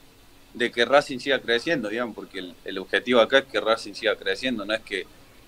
[0.54, 4.16] de, que Racing siga creciendo, digamos, porque el, el objetivo acá es que Racing siga
[4.16, 5.06] creciendo, no es que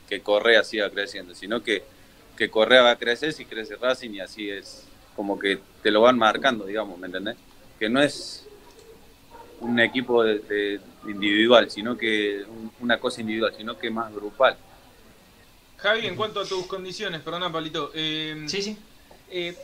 [0.08, 1.84] que Correa siga creciendo, sino que,
[2.38, 6.02] que Correa va a crecer si crece Racing y así es como que te lo
[6.02, 7.38] van marcando, digamos, ¿me entendés?
[7.80, 8.45] Que no es
[9.62, 12.44] un equipo de, individual, sino que
[12.80, 14.58] una cosa individual, sino que más grupal.
[15.78, 17.92] Javi, en cuanto a tus condiciones, perdona, Pablito.
[17.94, 18.78] Eh, sí, sí.
[19.30, 19.56] Eh,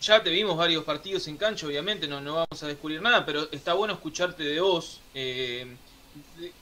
[0.00, 3.48] ya te vimos varios partidos en cancha, obviamente, no, no vamos a descubrir nada, pero
[3.52, 5.00] está bueno escucharte de vos.
[5.14, 5.66] Eh,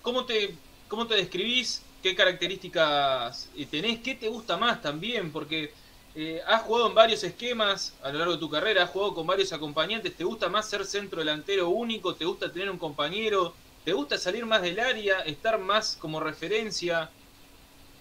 [0.03, 0.55] ¿cómo, te,
[0.89, 5.73] ¿Cómo te describís qué características eh, tenés, qué te gusta más también, porque
[6.15, 9.27] eh, has jugado en varios esquemas a lo largo de tu carrera, has jugado con
[9.27, 12.15] varios acompañantes, ¿te gusta más ser centro delantero único?
[12.15, 13.55] ¿Te gusta tener un compañero?
[13.85, 17.11] ¿Te gusta salir más del área, estar más como referencia?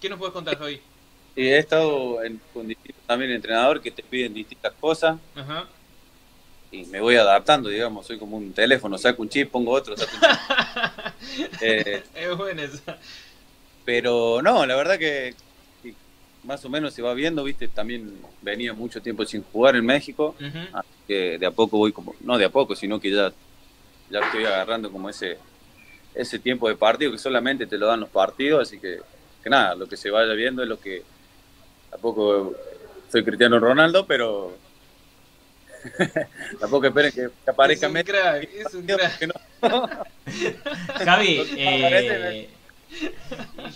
[0.00, 0.80] ¿Qué nos puedes contar, Javi?
[1.36, 5.18] he estado en, con distintos también entrenador que te piden distintas cosas.
[6.72, 10.12] Y me voy adaptando, digamos, soy como un teléfono, saco un chip, pongo otro, saco
[10.14, 10.30] un chip.
[11.60, 12.98] Eh, es buena esa.
[13.84, 15.34] Pero no, la verdad que,
[16.44, 20.34] más o menos se va viendo, viste, también venía mucho tiempo sin jugar en México,
[20.72, 23.32] así que de a poco voy como, no de a poco, sino que ya,
[24.10, 25.38] ya estoy agarrando como ese,
[26.14, 29.00] ese tiempo de partido que solamente te lo dan los partidos, así que,
[29.42, 31.02] que nada, lo que se vaya viendo es lo que
[31.90, 32.54] tampoco
[33.10, 34.56] soy Cristiano Ronaldo, pero
[36.60, 39.34] Tampoco esperen que aparezca es un crack, es un crack.
[41.04, 42.48] Javi, eh,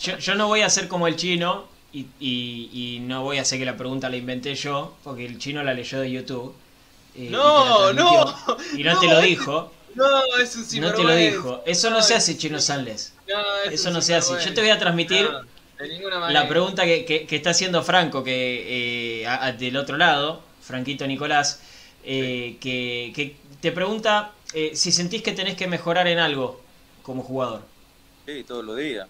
[0.01, 3.77] yo, no voy a ser como el chino y, no voy a hacer que la
[3.77, 6.55] pregunta la inventé yo, porque el chino la leyó de YouTube.
[7.15, 8.35] Eh, no, no.
[8.77, 9.73] Y no, te lo dijo.
[9.95, 10.07] No,
[10.41, 11.63] es un No te lo dijo.
[11.65, 13.15] Eso no, se hace, Chino Sanles.
[13.71, 14.35] Eso no se hace.
[14.45, 15.29] Yo te voy a transmitir
[16.31, 21.61] la pregunta que, está haciendo Franco, que eh, del otro lado, Franquito Nicolás,
[22.03, 24.33] eh, que, te pregunta
[24.73, 26.61] si sentís que tenés que mejorar en algo
[27.03, 27.63] como jugador.
[28.27, 29.07] Sí, todos los días.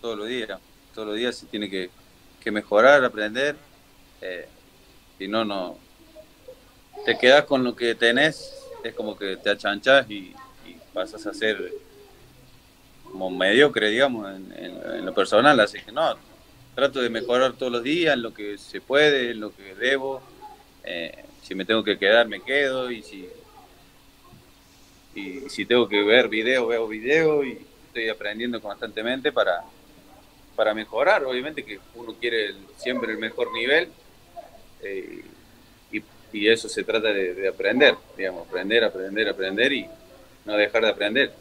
[0.00, 0.58] Todos los días.
[0.94, 1.90] Todos los días se tiene que,
[2.50, 3.56] mejorar, aprender.
[4.20, 4.48] Eh,
[5.18, 5.78] si no, no.
[7.04, 8.52] Te quedas con lo que tenés,
[8.84, 10.34] es como que te achanchas y,
[10.92, 11.72] pasas a ser
[13.04, 15.58] como mediocre, digamos, en, lo personal.
[15.60, 16.16] Así que no,
[16.74, 20.20] trato de mejorar todos los días en lo que se puede, en lo que debo.
[20.84, 22.90] Eh, si me tengo que quedar, me quedo.
[22.90, 23.28] Y si
[25.14, 29.64] y si tengo que ver video, veo video y estoy aprendiendo constantemente para,
[30.60, 31.24] para mejorar.
[31.24, 33.88] Obviamente que uno quiere siempre el mejor nivel
[34.82, 35.24] eh,
[35.90, 36.02] y,
[36.34, 39.86] y, eso se trata de, aprender, digamos, aprender, aprender, aprender y
[40.44, 41.34] no dejar de aprender.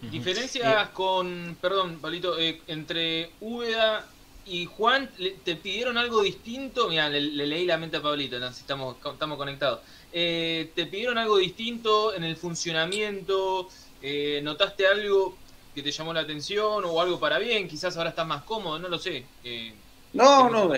[0.00, 4.06] Diferencias con, perdón, Palito, eh, entre Úbeda
[4.46, 5.10] y Juan,
[5.44, 6.88] ¿te pidieron algo distinto?
[6.88, 9.80] Mira, le, leí la mente a Pablito, estamos, estamos conectados.
[10.12, 13.68] Eh, ¿Te pidieron algo distinto en el funcionamiento?
[14.02, 15.36] Eh, ¿Notaste algo
[15.80, 17.66] que te llamó la atención o algo para bien?
[17.66, 19.24] Quizás ahora estás más cómodo, no lo sé.
[19.42, 19.72] Eh,
[20.12, 20.72] no, no.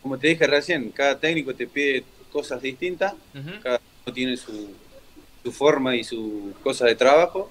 [0.00, 3.14] Como te dije recién, cada técnico te pide cosas distintas,
[3.62, 4.70] cada uno tiene su,
[5.42, 7.50] su forma y su cosa de trabajo.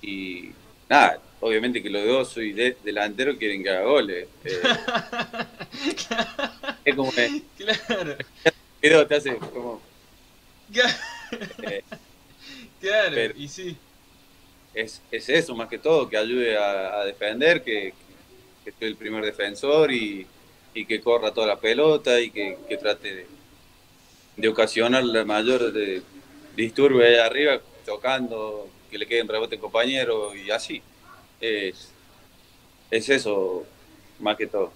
[0.00, 0.50] Y
[0.88, 4.28] nada, obviamente que los dos soy de, delantero quieren que haga goles.
[4.44, 4.62] Eh,
[6.84, 9.06] es como que claro.
[9.06, 9.80] te hace como
[11.62, 11.82] eh,
[12.80, 13.76] claro, y sí.
[14.80, 17.92] Es, es, eso más que todo, que ayude a, defender, que,
[18.64, 20.26] que, el primer defensor y,
[20.74, 23.26] y, que corra toda la pelota y que, que trate de,
[24.36, 26.02] de ocasionar la mayor de,
[26.58, 30.82] disturbio ahí arriba, tocando, que le queden rebote compañero y así.
[31.40, 31.92] Es,
[32.90, 33.64] es eso
[34.18, 34.72] más que todo.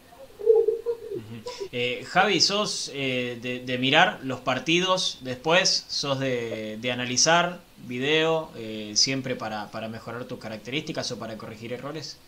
[1.73, 5.87] Eh, Javi, ¿sos eh, de, mirar los partidos después?
[5.89, 12.19] ¿Sos de, analizar video eh, siempre para, mejorar tus características o para corregir errores?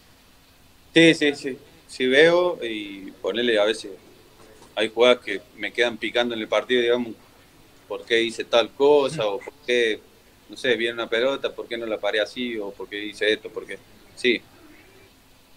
[0.92, 1.58] Sí, sí, sí.
[1.86, 3.92] Sí veo y ponerle a veces
[4.74, 7.14] hay jugadas que me quedan picando en el partido, digamos,
[7.86, 10.00] por qué hice tal cosa o por qué,
[10.48, 13.32] no sé, viene una pelota, por qué no la paré así o por qué hice
[13.32, 13.78] esto, porque
[14.16, 14.42] sí,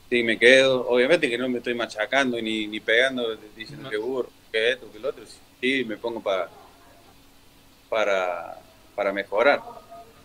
[0.10, 0.88] Sí, me quedo.
[0.88, 5.00] Obviamente que no me estoy machacando ni, ni pegando diciendo que burro, que esto, que
[5.00, 5.26] lo otro.
[5.60, 6.50] Sí, me pongo para
[7.90, 8.60] para,
[8.96, 9.62] para mejorar.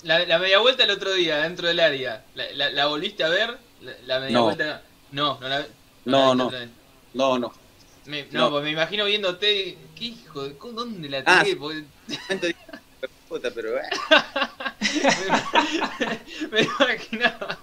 [0.03, 3.57] La, la, media vuelta el otro día dentro del área, ¿la, la, volviste a ver?
[4.07, 4.83] La, media vuelta.
[5.13, 5.67] No, no la
[6.05, 6.51] No, no.
[7.15, 7.53] No, no.
[8.07, 9.79] Me, no, pues me imagino viéndote.
[9.95, 10.43] ¿Qué hijo?
[10.43, 11.85] De, ¿Dónde la ah, tiré?
[12.29, 13.79] Ah, puta, pero.
[13.79, 13.83] Eh.
[16.51, 17.59] me, me, imaginaba.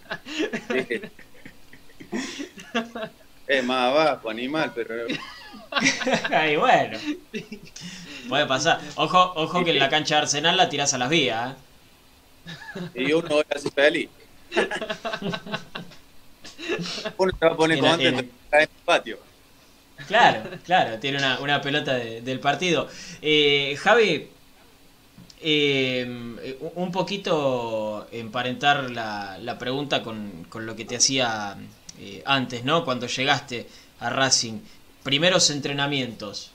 [3.48, 4.94] Es más abajo, animal, pero.
[6.30, 6.98] Ay, bueno.
[8.30, 8.80] Puede pasar.
[8.96, 11.52] Ojo, ojo que en la cancha de Arsenal la tiras a las vías.
[11.52, 11.56] ¿eh?
[12.96, 14.10] Y uno así feliz.
[17.18, 18.20] uno se va a poner contento
[18.52, 19.20] en el patio.
[20.08, 22.88] Claro, claro, tiene una, una pelota del partido.
[23.22, 24.30] Eh, Javi,
[25.42, 31.58] eh, un poquito emparentar la, la pregunta con, con, lo que te hacía
[32.00, 32.86] eh, antes, ¿no?
[32.86, 33.68] Cuando llegaste
[34.00, 34.60] a Racing.
[35.04, 36.52] Primeros entrenamientos.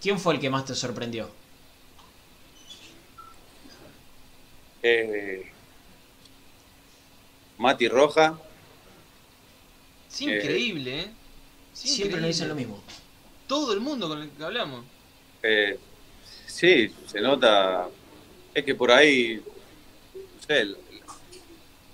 [0.00, 1.30] ¿Quién fue el que más te sorprendió?
[4.86, 5.50] Eh,
[7.56, 8.38] Mati Roja.
[10.10, 11.10] Es increíble, ¿eh?
[11.72, 12.82] Siempre nos dicen lo mismo.
[13.48, 14.84] Todo el mundo con el que hablamos.
[15.42, 15.78] Eh,
[16.46, 17.88] sí, se nota.
[18.52, 19.42] Es que por ahí,
[20.14, 20.66] no sé,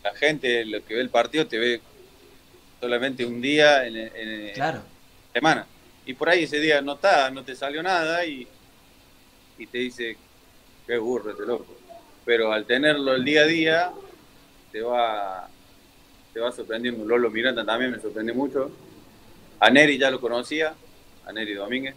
[0.03, 1.81] la gente, lo que ve el partido, te ve
[2.81, 4.83] solamente un día en, en, claro.
[5.33, 5.65] semana.
[6.05, 8.49] Y por ahí ese día no está, no te salió nada y,
[9.59, 10.17] y te dice,
[10.89, 11.80] qué burro este loco.
[12.31, 13.93] Pero al tenerlo el día a día,
[14.71, 15.49] te va,
[16.33, 17.05] te va sorprendiendo.
[17.05, 18.71] Lolo Miranda también me sorprende mucho.
[19.59, 20.73] A Neri ya lo conocía,
[21.27, 21.97] a Neri Domínguez.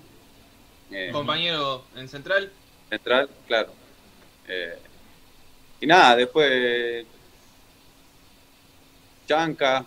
[0.90, 2.52] Eh, Compañero en Central.
[2.90, 3.74] Central, claro.
[4.48, 4.76] Eh,
[5.82, 7.06] y nada, después
[9.28, 9.86] Chanca,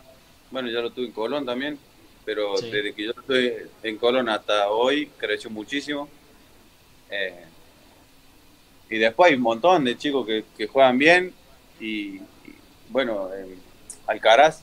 [0.53, 1.77] bueno, ya lo tuve en Colón también,
[2.25, 6.09] pero desde que yo estoy en Colón hasta hoy creció muchísimo.
[7.11, 7.47] Eh,
[8.89, 11.33] y después hay un montón de chicos que, juegan bien
[11.81, 12.21] y,
[12.89, 13.29] bueno,
[14.07, 14.61] Alcaraz,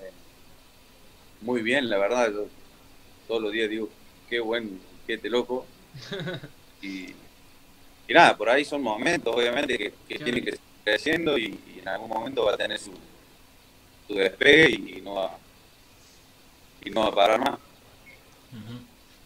[0.00, 0.10] eh,
[1.40, 2.30] muy bien, la verdad,
[3.26, 3.88] todos los días digo,
[4.28, 5.66] qué buen, qué te loco.
[6.82, 7.14] y,
[8.08, 12.08] nada, por ahí son momentos, obviamente, que, que tienen que seguir creciendo y en algún
[12.08, 12.92] momento va a tener su,
[14.08, 15.38] despegue y no va,
[16.84, 17.58] y no va a parar más.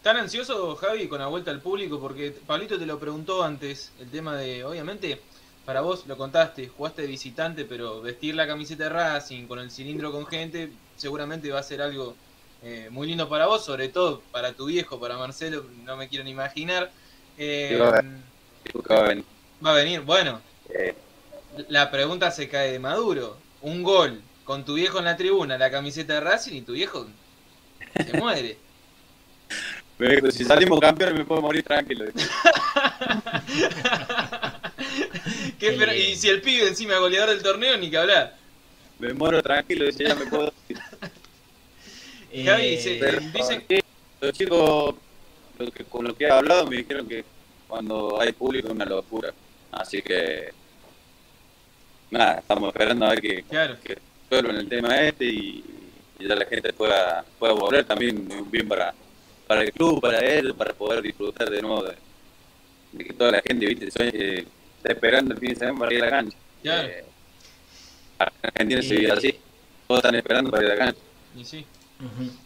[0.04, 1.98] ¿Tan ansioso, Javi, con la vuelta al público?
[1.98, 5.18] Porque Pablito te lo preguntó antes, el tema de, obviamente,
[5.64, 9.70] para vos lo contaste, jugaste de visitante, pero vestir la camiseta de Racing con el
[9.70, 12.14] cilindro con gente, seguramente va a ser algo
[12.62, 16.22] eh, muy lindo para vos, sobre todo para tu viejo, para Marcelo, no me quiero
[16.22, 16.90] ni imaginar.
[17.38, 17.88] Eh, va,
[18.98, 19.24] a venir.
[19.64, 20.38] va a venir, bueno.
[20.68, 20.94] Eh.
[21.68, 23.38] La pregunta se cae de Maduro.
[23.62, 27.06] Un gol con tu viejo en la tribuna, la camiseta de Racing y tu viejo
[27.96, 28.58] se muere.
[29.96, 32.04] Pero si salimos campeones me puedo morir tranquilo.
[35.96, 38.36] y si el pibe encima goleador del torneo, ni que hablar.
[38.98, 40.52] Me muero tranquilo, dice ya me puedo.
[42.44, 42.98] Javi, dice,
[43.68, 43.80] eh,
[44.20, 44.96] los chicos
[45.88, 47.24] con lo que he hablado me dijeron que
[47.68, 49.32] cuando hay público es una locura.
[49.70, 50.52] Así que
[52.10, 53.76] nada, estamos esperando a ver que, claro
[54.30, 55.64] en el tema este y,
[56.18, 58.94] ya la gente pueda, pueda volver también bien para,
[59.46, 63.66] para el club, para él, para poder disfrutar de nuevo de, que toda la gente
[63.66, 63.88] ¿viste?
[63.98, 64.46] Eh,
[64.78, 66.36] está esperando el fin de semana para ir a la cancha.
[66.62, 66.88] Claro.
[66.88, 67.04] Eh,
[68.42, 69.34] Argentina se vive así,
[69.86, 71.00] todos están esperando para ir a la cancha.
[71.36, 71.66] Y sí.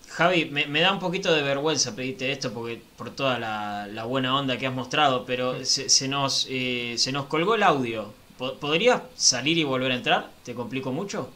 [0.09, 4.57] Javi, me, da un poquito de vergüenza pedirte esto porque por toda la, buena onda
[4.57, 8.13] que has mostrado, pero se, nos, eh, se nos colgó el audio.
[8.39, 10.31] ¿Podrías salir y volver a entrar?
[10.45, 11.31] ¿Te complico mucho?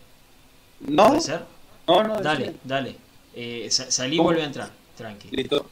[0.80, 1.08] No.
[1.08, 1.42] ¿Puede ser?
[1.88, 2.20] No, no.
[2.20, 2.96] Dale, dale.
[3.34, 4.70] Eh, salí y vuelve a entrar.
[4.97, 5.28] Tranqui.
[5.30, 5.68] Listo.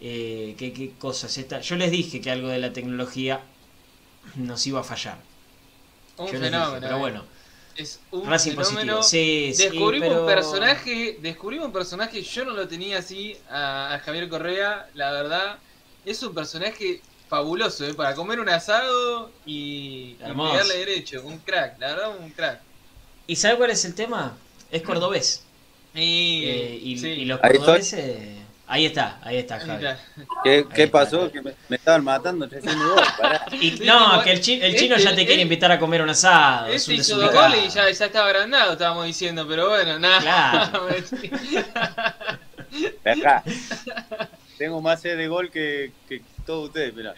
[0.00, 1.36] Eh, ¿qué, ¿Qué cosas?
[1.36, 1.60] Esta?
[1.60, 3.40] Yo les dije que algo de la tecnología
[4.36, 5.18] nos iba a fallar.
[6.16, 6.78] Un fenómeno.
[6.80, 7.40] pero bueno
[7.76, 9.00] es un fenómeno.
[9.00, 15.12] descubrimos un personaje, descubrimos un personaje, yo no lo tenía así a, Javier Correa, la
[15.12, 15.58] verdad,
[16.04, 17.94] es un personaje fabuloso, ¿eh?
[17.94, 22.60] para comer un asado y, pegarle derecho, un crack, la verdad un crack.
[23.26, 24.36] ¿Y sabe cuál es el tema?
[24.70, 25.44] Es cordobés.
[25.94, 29.84] Y, eh, y los cordobeses Ahí está, ahí está, Javi.
[30.44, 31.28] ¿Qué, qué pasó?
[31.32, 32.46] Que me, estaban matando
[33.84, 36.68] no, que el, chino ya te quiere invitar a comer un asado.
[36.68, 40.70] Este hizo dos goles y ya, ya, estaba agrandado, estábamos diciendo, pero bueno, nada.
[40.70, 40.86] Claro.
[44.56, 47.14] Tengo más sed de gol que, que todos ustedes, mirá.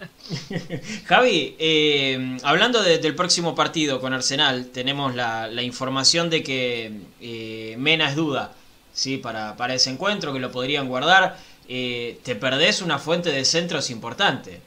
[1.04, 6.90] Javi, eh, hablando del próximo partido con Arsenal, tenemos la, la información de que
[7.20, 8.54] eh, Mena es duda.
[8.94, 9.18] ¿sí?
[9.18, 11.36] para, para ese encuentro, que lo podrían guardar.
[11.68, 14.60] Eh, te perdés una fuente de centros importante.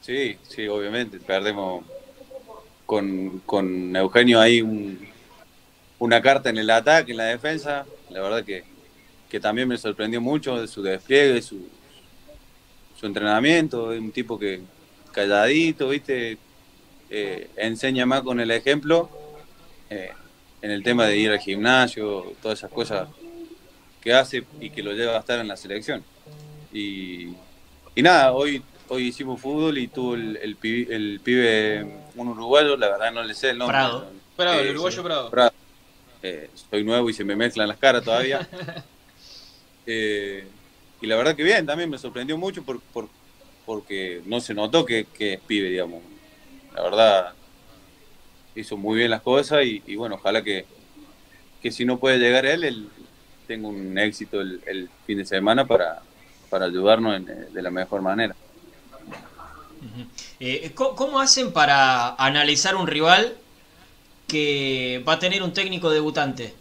[0.00, 1.18] Sí, sí, obviamente.
[1.18, 1.84] Perdemos
[2.86, 4.62] con, con Eugenio ahí
[5.98, 7.84] una carta en el ataque, en la defensa.
[8.10, 8.62] La verdad que,
[9.28, 11.68] que también me sorprendió mucho de su despliegue, su,
[13.04, 13.92] su entrenamiento.
[13.92, 14.62] Es un tipo que
[15.12, 16.38] calladito, ¿viste?
[17.10, 19.10] Eh, enseña más con el ejemplo.
[19.90, 20.10] Eh,
[20.62, 23.08] en el tema de ir al gimnasio, todas esas cosas
[24.00, 26.02] que hace y que lo lleva a estar en la selección.
[26.72, 27.34] Y,
[27.96, 31.86] nada, hoy, hoy hicimos fútbol y tuvo el, el, pibe,
[32.16, 33.76] un uruguayo, la verdad no le sé el nombre.
[33.76, 34.10] Prado.
[34.36, 35.52] Prado, el uruguayo Prado.
[36.22, 38.48] Eh, soy nuevo y se me mezclan las caras todavía.
[39.86, 40.46] Eh,
[41.04, 43.10] y la verdad que bien, también me sorprendió mucho por, por,
[43.66, 46.02] porque no se notó que, que es pibe, digamos.
[46.74, 47.34] La verdad,
[48.54, 50.64] hizo muy bien las cosas y, bueno, ojalá que,
[51.60, 52.88] que, si no puede llegar él, él
[53.46, 56.00] tenga un éxito el, fin de semana para,
[56.48, 58.34] para ayudarnos de la mejor manera.
[60.40, 63.36] Eh, ¿Cómo hacen para analizar un rival
[64.26, 66.54] que va a tener un técnico debutante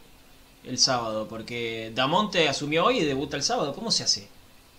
[0.66, 1.30] el sábado?
[1.30, 3.74] Porque Damonte asumió hoy y debuta el sábado.
[3.74, 4.33] ¿Cómo se hace?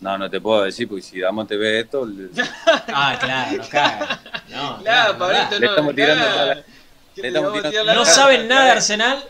[0.04, 2.06] No, no te puedo decir, porque si Damonte ve esto...
[2.88, 4.20] ah, claro, caga.
[4.50, 9.24] No, claro, Pablito, no, estamos tirando no saben nada de Arsenal.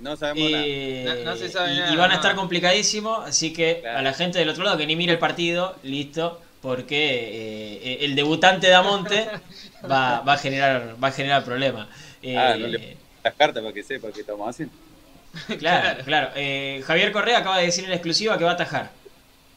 [0.00, 1.14] No sabemos nada.
[1.24, 1.94] No, se sabe y, nada.
[1.94, 4.96] Y van a estar complicadísimos, así que a la gente del otro lado que ni
[4.96, 9.28] mire el partido, listo, porque eh, el debutante de Amonte
[9.88, 11.86] va, va, a generar va a generar problemas.
[12.36, 14.74] ah, no le eh, las cartas para que sepa qué estamos haciendo.
[15.60, 16.30] Claro, claro.
[16.34, 18.97] Eh, Javier Correa acaba de decir en exclusiva que va a atajar.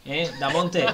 [0.06, 0.32] ¿Eh?
[0.40, 0.86] Damonte.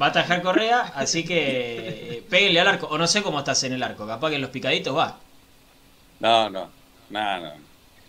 [0.00, 2.86] Va a atajar Correa, así que eh, péguenle al arco.
[2.86, 5.18] O no sé cómo estás en el arco, capaz que en los picaditos va.
[6.20, 6.70] No, no,
[7.10, 7.52] no, no.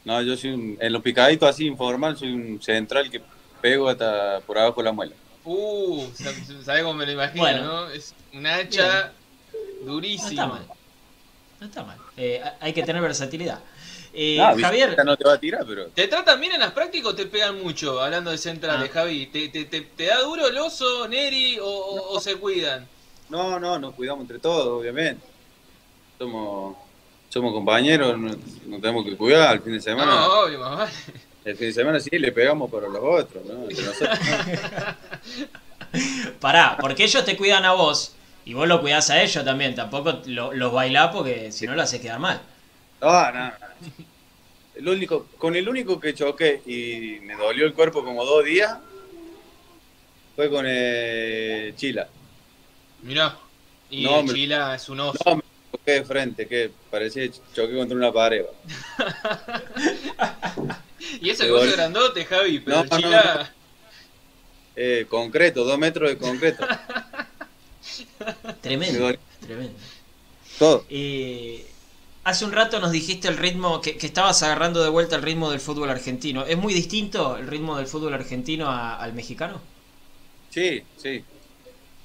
[0.04, 3.22] No, yo soy un, en los picaditos así informal, soy un central que
[3.62, 5.14] pego hasta por abajo la muela.
[5.44, 6.08] Uh,
[6.64, 7.90] ¿sabes cómo me lo imagino, no?
[7.90, 9.12] Es una hacha
[9.84, 10.30] durísima.
[10.30, 10.78] No está mal.
[11.60, 11.98] No está mal.
[12.18, 13.60] Eh, hay que tener versatilidad.
[14.14, 14.98] Eh, Javier.
[15.06, 15.88] No te va a tirar, pero.
[15.88, 18.02] ¿Te tratan bien en las prácticas o te pegan mucho?
[18.02, 18.94] Hablando de centrales, ah.
[18.94, 19.28] Javi.
[19.28, 22.88] ¿Te, te, te, da duro el oso, Neri, o, se cuidan?
[23.30, 25.24] No, no, nos cuidamos entre todos, obviamente.
[26.18, 26.76] Somos,
[27.30, 28.36] somos compañeros, nos,
[28.82, 30.12] tenemos que cuidar al fin de semana.
[30.12, 30.90] No, obvio, mamá.
[31.44, 33.66] El fin de semana sí le pegamos para los otros, ¿no?
[36.40, 38.14] Pará, porque ellos te cuidan a vos
[38.46, 39.74] y vos lo cuidás a ellos también.
[39.74, 42.42] Tampoco los bailás porque si no lo haces quedar mal.
[43.02, 43.52] No, no.
[44.76, 48.78] El único, con el único que choqué y me dolió el cuerpo como dos días
[50.36, 52.08] fue con el Chila.
[53.02, 53.38] Mirá,
[53.90, 55.20] y Chila es un oso.
[55.26, 58.46] No, me choqué de frente, que parecía choqué contra una pared.
[61.22, 63.54] y ese es grandote, Javi, pero Chila...
[64.74, 66.66] Eh, concreto, dos metros de concreto.
[68.62, 69.74] tremendo, tremendo.
[70.58, 70.86] Todo.
[70.90, 71.71] Eh,
[72.24, 75.60] Hace un rato nos dijiste el ritmo, que, estabas agarrando de vuelta el ritmo del
[75.60, 76.46] fútbol argentino.
[76.46, 79.60] ¿Es muy distinto el ritmo del fútbol argentino al mexicano?
[80.52, 81.24] Sí, sí.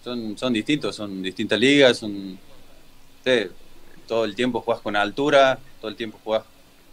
[0.03, 2.39] Son, son distintos, son distintas ligas, son...
[4.09, 6.47] todo el tiempo juegas con altura, todo el tiempo juegas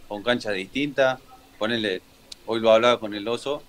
[0.06, 1.18] con canchas distintas.
[1.58, 2.02] Ponele,
[2.44, 3.62] hoy lo hablaba con el oso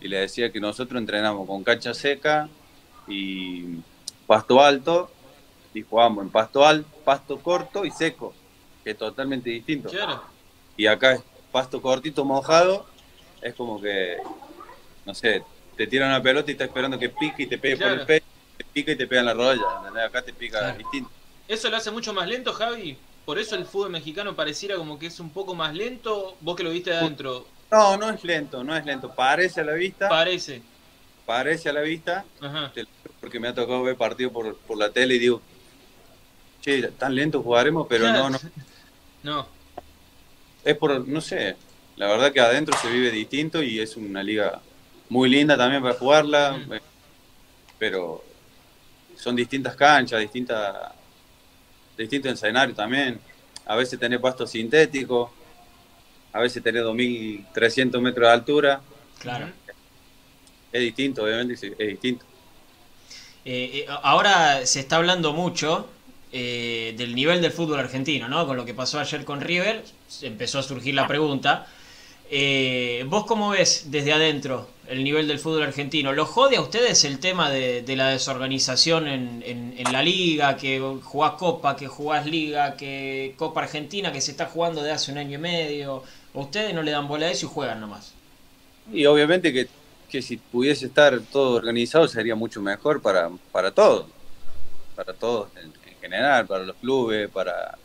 [0.00, 2.48] y le decía que nosotros entrenamos con cancha seca
[3.08, 3.78] y
[4.28, 5.10] pasto alto
[5.72, 8.32] y jugamos en pasto alto, pasto corto y seco
[8.84, 9.90] que es totalmente distinto.
[10.76, 11.20] Y acá
[11.50, 12.86] pasto cortito mojado,
[13.40, 14.18] es como que,
[15.06, 15.42] no sé,
[15.76, 18.26] te tiran una pelota y estás esperando que pique y te pegue por el pecho,
[18.56, 21.10] te pica y te pega en la rodilla, Acá te pica distinto.
[21.46, 22.96] ¿Eso lo hace mucho más lento, Javi?
[23.24, 26.62] Por eso el fútbol mexicano pareciera como que es un poco más lento, vos que
[26.62, 27.46] lo viste adentro.
[27.70, 30.08] No, no es lento, no es lento, parece a la vista.
[30.08, 30.60] Parece.
[31.24, 32.24] Parece a la vista,
[33.20, 35.40] porque me ha tocado ver partido por, por la tele y digo,
[36.60, 38.38] che, tan lento jugaremos, pero no, no.
[39.24, 39.48] No.
[40.64, 41.56] Es por, no sé,
[41.96, 44.60] la verdad que adentro se vive distinto y es una liga
[45.08, 46.72] muy linda también para jugarla, mm.
[47.78, 48.22] pero
[49.16, 50.92] son distintas canchas, distintas,
[51.96, 53.18] distintos escenarios también.
[53.66, 55.32] A veces tenés pasto sintético,
[56.32, 58.80] a veces tenés 2.300 metros de altura.
[59.18, 59.50] Claro.
[60.70, 62.26] Es distinto, obviamente, es distinto.
[63.44, 65.88] Eh, eh, ahora se está hablando mucho
[66.36, 68.46] eh, del nivel del fútbol argentino, ¿no?
[68.46, 69.84] Con lo que pasó ayer con River,
[70.22, 71.66] empezó a surgir la pregunta.
[73.06, 76.12] ¿Vos cómo ves desde adentro el nivel del fútbol argentino?
[76.12, 81.76] ¿Lo jode a ustedes el tema de, la desorganización en, la liga, que jugás Copa,
[81.76, 85.40] que jugás Liga, que Copa Argentina, que se está jugando de hace un año y
[85.40, 86.02] medio?
[86.32, 88.12] ¿O ustedes no le dan bola a eso y juegan nomás?
[88.92, 89.68] Y obviamente que
[90.14, 94.06] que si pudiese estar todo organizado sería mucho mejor para, para todos,
[94.94, 95.48] para todos
[96.04, 97.76] general, para los clubes, para,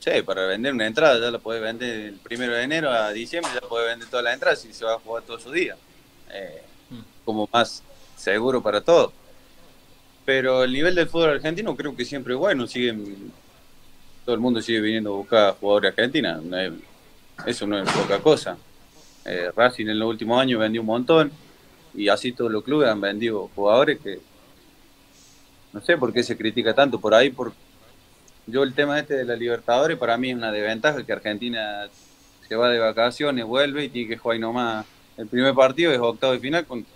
[0.00, 3.50] sí, para vender una entrada, ya la puedes vender el primero de enero a diciembre,
[3.54, 5.78] ya puedes vender toda la entrada si se va a jugar todos sus días,
[6.32, 7.00] eh, mm.
[7.24, 7.82] como más
[8.16, 9.12] seguro para todos.
[10.24, 13.32] Pero el nivel del fútbol argentino creo que siempre es bueno, siguen,
[14.24, 16.42] todo el mundo sigue viniendo a buscar jugadores argentinos,
[17.46, 18.56] eso no es poca cosa.
[19.24, 21.32] Eh, Racing en los últimos años vendió un montón
[21.94, 24.20] y así todos los clubes han vendido jugadores que
[25.76, 26.98] no sé por qué se critica tanto.
[26.98, 27.52] Por ahí por
[28.46, 31.86] yo el tema este de la Libertadores para mí es una desventaja que Argentina
[32.48, 34.86] se va de vacaciones, vuelve y tiene que jugar nomás.
[35.18, 36.86] El primer partido es octavo de final con,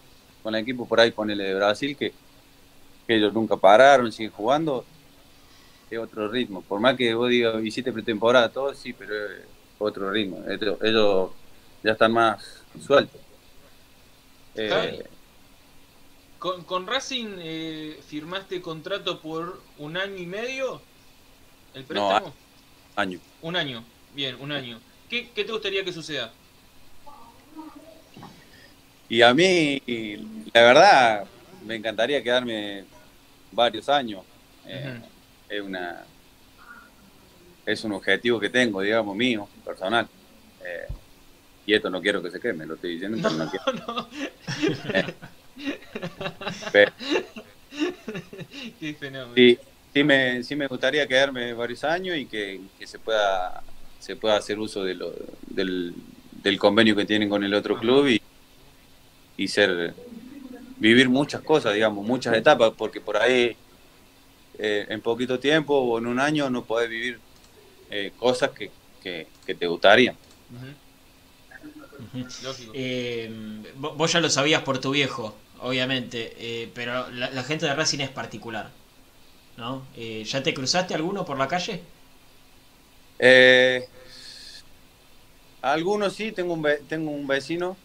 [0.42, 2.12] con el equipo por ahí ponele de Brasil que,
[3.06, 4.84] ellos nunca pararon, siguen jugando.
[5.90, 9.42] Es otro ritmo, por más que vos digas hiciste pretemporada todo, sí, pero es
[9.78, 10.42] otro ritmo,
[10.80, 11.32] ellos
[11.82, 13.20] ya están más sueltos.
[14.54, 15.04] Eh,
[16.40, 20.80] con, Racing eh, firmaste contrato por un año y medio.
[21.74, 22.28] ¿El préstamo?
[22.28, 22.34] No,
[22.96, 23.20] año.
[23.42, 23.84] Un año,
[24.14, 24.80] bien, un año.
[25.08, 26.32] ¿Qué, te gustaría que suceda?
[29.08, 29.82] Y a mí,
[30.54, 31.26] la verdad,
[31.66, 32.84] me encantaría quedarme
[33.52, 34.24] varios años.
[34.66, 35.00] Eh,
[35.48, 36.04] es una
[37.66, 40.08] es un objetivo que tengo, digamos, mío, personal.
[41.66, 44.08] Y esto no quiero que se queme, lo estoy diciendo, pero no
[44.90, 45.14] quiero.
[48.80, 49.34] Qué fenómeno.
[49.34, 49.58] Sí,
[49.92, 53.62] sí me, sí me gustaría quedarme varios años y que, se pueda
[53.98, 55.12] se pueda hacer uso de lo,
[55.46, 55.94] del,
[56.42, 58.20] del convenio que tienen con el otro club y,
[59.36, 59.94] y ser
[60.78, 63.54] vivir muchas cosas, digamos, muchas etapas, porque por ahí
[64.58, 67.20] eh, en poquito tiempo o en un año no podés vivir
[67.90, 68.70] eh, cosas que,
[69.02, 70.16] que, te gustarían.
[72.74, 73.30] Eh,
[73.76, 78.10] vos ya lo sabías por tu viejo, obviamente, eh, pero la, gente de Racing es
[78.10, 78.70] particular.
[79.56, 79.86] ¿no?
[79.96, 81.82] Eh, ¿Ya te cruzaste alguno por la calle?
[85.62, 87.76] algunos sí, tengo un, tengo un vecino.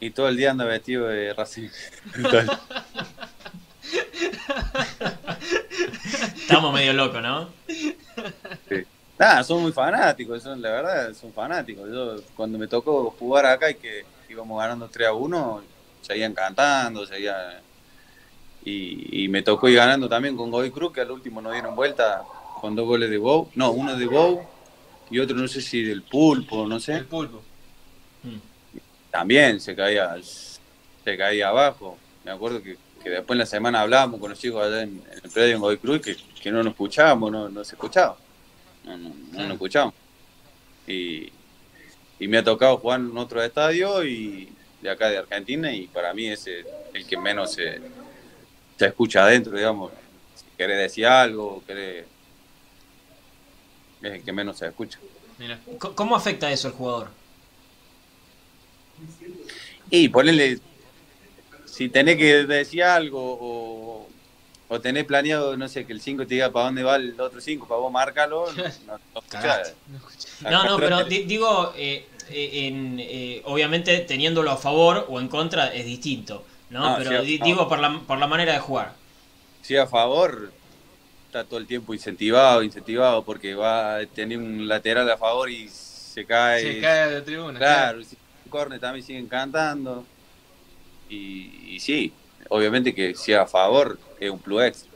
[0.00, 1.68] Y todo el día anda vestido de Racing.
[6.36, 7.50] Estamos medio locos, ¿no?
[8.68, 8.84] Sí.
[9.22, 11.88] Nada, son muy fanáticos, son, la verdad, son fanáticos.
[11.88, 15.62] Yo cuando me tocó jugar acá y que íbamos ganando 3 a 1,
[16.00, 17.60] seguían cantando, seguían...
[18.64, 21.76] Y, y me tocó ir ganando también con Goy Cruz, que al último nos dieron
[21.76, 22.24] vuelta
[22.60, 23.48] con dos goles de Bow.
[23.54, 24.42] No, uno de Bow
[25.08, 26.94] y otro no sé si del Pulpo, no sé.
[26.94, 27.44] El Pulpo.
[29.12, 31.96] También se caía, se caía abajo.
[32.24, 32.76] Me acuerdo que,
[33.08, 36.00] después en la semana hablábamos con los chicos allá en, el predio en Goy Cruz
[36.00, 38.16] que, que no nos escuchábamos, no, no se escuchaba
[38.84, 39.94] no, no, no lo escuchamos.
[40.86, 41.32] Y,
[42.18, 46.12] y, me ha tocado jugar en otro estadio y de acá de Argentina y para
[46.12, 47.80] mí es el, que menos se,
[48.76, 49.92] se, escucha adentro, digamos.
[50.34, 52.04] Si querés decir algo, querés,
[54.02, 54.98] es el que menos se escucha.
[55.94, 57.10] ¿Cómo afecta eso al jugador?
[59.90, 60.58] Y ponerle,
[61.64, 63.71] si tenés que decir algo o,
[64.72, 67.42] o tenés planeado, no sé, que el 5 te diga para dónde va el otro
[67.42, 68.46] 5, para vos marcarlo,
[70.40, 75.28] no, no, no, pero digo, eh, eh, en, eh, obviamente teniéndolo a favor o en
[75.28, 76.96] contra es distinto, ¿no?
[76.96, 78.94] pero digo por la, por la manera de jugar.
[79.60, 80.50] Sí, a favor,
[81.26, 85.68] está todo el tiempo incentivado, incentivado, porque va a tener un lateral a favor y
[85.68, 86.62] se cae.
[86.62, 87.58] Se cae de tribuna.
[87.58, 88.16] Claro, claro.
[88.48, 90.06] corner también siguen cantando.
[91.10, 92.10] Y, sí,
[92.48, 94.90] obviamente que si a favor es un plus extra.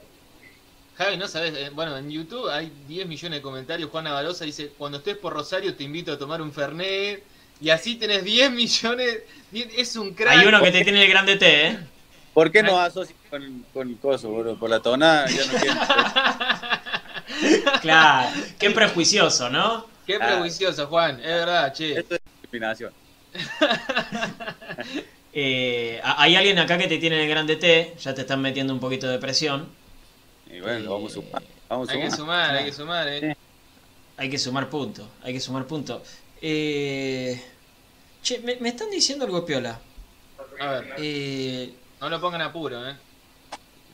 [0.97, 3.89] Javi, no sabes, eh, bueno, en YouTube hay 10 millones de comentarios.
[3.91, 7.23] Juana Balosa dice: Cuando estés por Rosario, te invito a tomar un Fernet.
[7.59, 9.19] Y así tenés 10 millones.
[9.53, 10.37] Es un crack.
[10.37, 11.79] Hay uno que te tiene el grande T, ¿eh?
[12.33, 14.55] ¿Por qué no asocias con, con Coso, bro?
[14.57, 15.75] Por la tonada, ya no quiero.
[17.81, 18.29] claro,
[18.59, 19.87] qué prejuicioso, ¿no?
[20.05, 21.97] Qué prejuicioso, Juan, es verdad, che.
[21.97, 22.93] Esto es discriminación.
[25.39, 28.79] eh, hay alguien acá que te tiene el grande T, ya te están metiendo un
[28.79, 29.67] poquito de presión.
[30.51, 31.43] Y bueno, vamos a sumar.
[31.69, 33.37] Vamos a hay que sumar, hay que sumar, eh.
[34.17, 36.01] Hay que sumar puntos, hay que sumar puntos.
[36.41, 37.39] Eh...
[38.23, 39.79] Che, me, me, están diciendo algo piola.
[40.59, 40.95] A ver.
[40.97, 41.71] Eh,
[42.01, 42.95] no lo pongan apuro, ¿eh?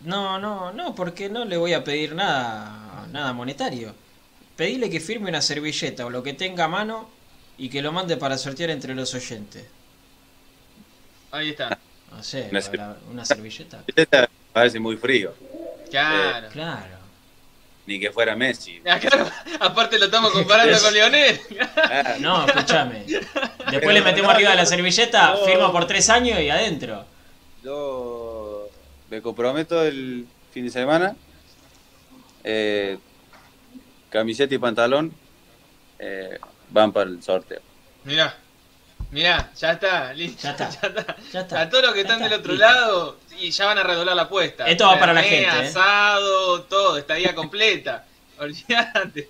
[0.06, 3.94] No, no, no, porque no le voy a pedir nada, nada monetario.
[4.56, 7.10] Pedile que firme una servilleta o lo que tenga a mano
[7.58, 9.66] y que lo mande para sortear entre los oyentes.
[11.34, 11.80] Ahí está.
[12.12, 12.48] No sé,
[13.10, 13.84] una, servilleta.
[14.54, 15.34] Parece muy frío.
[15.90, 16.46] Claro.
[16.46, 16.98] Eh, claro.
[17.88, 18.80] Ni que fuera Messi.
[19.60, 21.42] Aparte lo estamos comparando con Lionel.
[22.20, 23.06] no, escúchame.
[23.72, 27.04] Después le metemos arriba de la servilleta, firma por tres años y adentro.
[27.64, 28.70] Yo
[29.10, 31.16] me comprometo el fin de semana.
[32.44, 33.00] Eh,
[34.12, 35.12] camiseta y pantalón
[35.98, 36.38] eh,
[36.70, 37.62] van para el sorteo.
[38.04, 38.38] Mira,
[39.14, 40.44] mira, ya está, listo.
[40.44, 40.70] Ya está,
[41.32, 41.62] ya está.
[41.62, 44.66] A todos los que están del otro lado y ya van a redoblar la apuesta.
[44.66, 45.48] Esto va para la gente.
[45.48, 45.68] ¿eh?
[45.68, 48.06] Asado, todo, estadía completa.
[48.40, 49.30] Olvídate.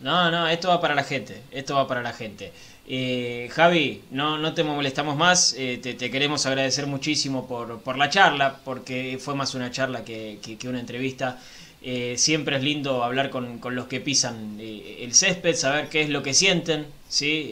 [0.00, 1.42] No, no, esto va para la gente.
[1.52, 2.52] Esto va para la gente.
[2.86, 8.10] Eh, Javi, no, no te molestamos más, eh, te, queremos agradecer muchísimo por, por, la
[8.10, 11.38] charla, porque fue más una charla que, una entrevista.
[11.82, 16.22] Eh, siempre es lindo hablar con, los que pisan el césped, saber qué es lo
[16.22, 17.50] que sienten, ¿sí?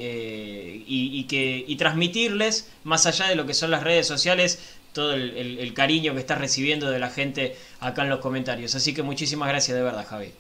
[0.87, 4.59] y, que, y transmitirles, más allá de lo que son las redes sociales,
[4.93, 8.75] todo el, el cariño que estás recibiendo de la gente acá en los comentarios.
[8.75, 10.33] Así que muchísimas gracias de verdad, Javi.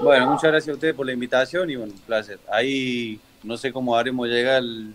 [0.00, 2.38] Bueno, muchas gracias a ustedes por la invitación y bueno, un placer.
[2.50, 4.94] Ahí no sé cómo haremos llegar el,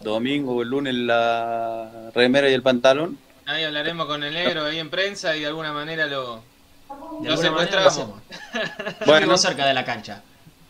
[0.00, 3.18] domingo o el lunes la remera y el pantalón.
[3.46, 6.42] Ahí hablaremos con el negro ahí en prensa y de alguna manera lo,
[7.22, 8.10] lo secuestramos.
[9.06, 10.22] bueno, cerca de la cancha,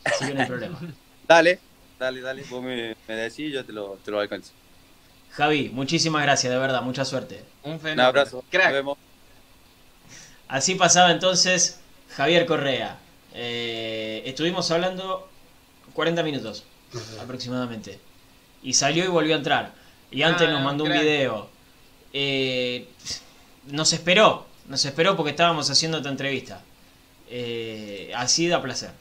[0.05, 0.78] así que no hay problema.
[1.27, 1.59] Dale,
[1.99, 4.53] dale, dale, vos me, me decís yo te lo, te lo alcanzo.
[5.31, 7.43] Javi, muchísimas gracias, de verdad, mucha suerte.
[7.62, 8.66] Un, un abrazo, Crack.
[8.66, 8.99] nos vemos.
[10.49, 12.99] Así pasaba entonces Javier Correa.
[13.33, 15.29] Eh, estuvimos hablando
[15.95, 16.64] 40 minutos
[17.20, 17.99] aproximadamente.
[18.62, 19.72] Y salió y volvió a entrar.
[20.11, 21.49] Y antes nos ah, mandó un video.
[22.12, 22.87] Eh,
[23.66, 26.62] nos esperó, nos esperó porque estábamos haciendo esta entrevista.
[27.29, 28.93] Eh, así da placer.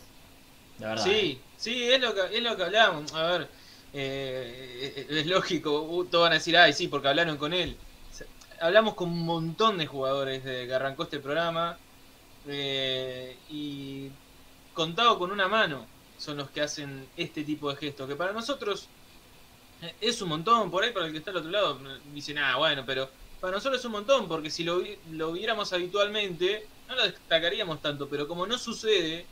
[0.80, 1.04] De verdad.
[1.04, 1.38] Sí, eh.
[1.64, 3.14] Sí, es lo que, es lo que hablamos.
[3.14, 3.50] A ver,
[3.94, 7.78] eh, es lógico, todos van a decir, ay, sí, porque hablaron con él.
[8.60, 11.78] Hablamos con un montón de jugadores desde que arrancó este programa.
[13.50, 14.12] y
[14.74, 15.86] contado con una mano
[16.18, 18.88] son los que hacen este tipo de gestos, que para nosotros
[19.82, 21.80] eh, es un montón, por ahí para el que está al otro lado
[22.14, 23.10] dice, nada, bueno, pero
[23.40, 24.82] para nosotros es un montón, porque si lo,
[25.12, 29.26] lo viéramos habitualmente, no lo destacaríamos tanto, pero como no sucede,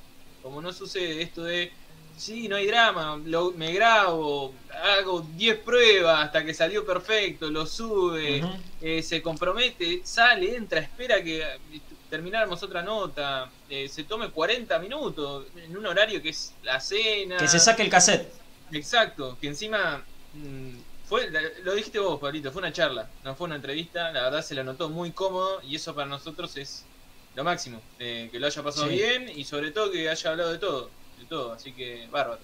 [0.43, 1.71] como no sucede esto de,
[2.17, 4.53] sí, no hay drama, lo, me grabo,
[4.99, 8.43] hago 10 pruebas hasta que salió perfecto, lo sube,
[8.81, 11.43] eh, se compromete, sale, entra, espera que
[12.09, 17.37] termináramos otra nota, eh, se tome 40 minutos en un horario que es la cena.
[17.37, 18.31] Que se saque el cassette.
[18.71, 20.75] Exacto, que encima mm,
[21.07, 21.29] fue,
[21.63, 24.63] lo dijiste vos, Pablito, fue una charla, no fue una entrevista, la verdad se la
[24.63, 26.85] notó muy cómodo y eso para nosotros es
[27.35, 30.57] lo máximo, eh, que lo haya pasado bien y sobre todo que haya hablado de
[30.57, 30.89] todo,
[31.31, 32.41] todo, así que bárbaro.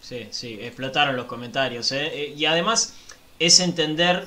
[0.00, 2.32] Sí, sí, explotaron los comentarios, ¿eh?
[2.34, 2.94] y además
[3.38, 4.26] es entender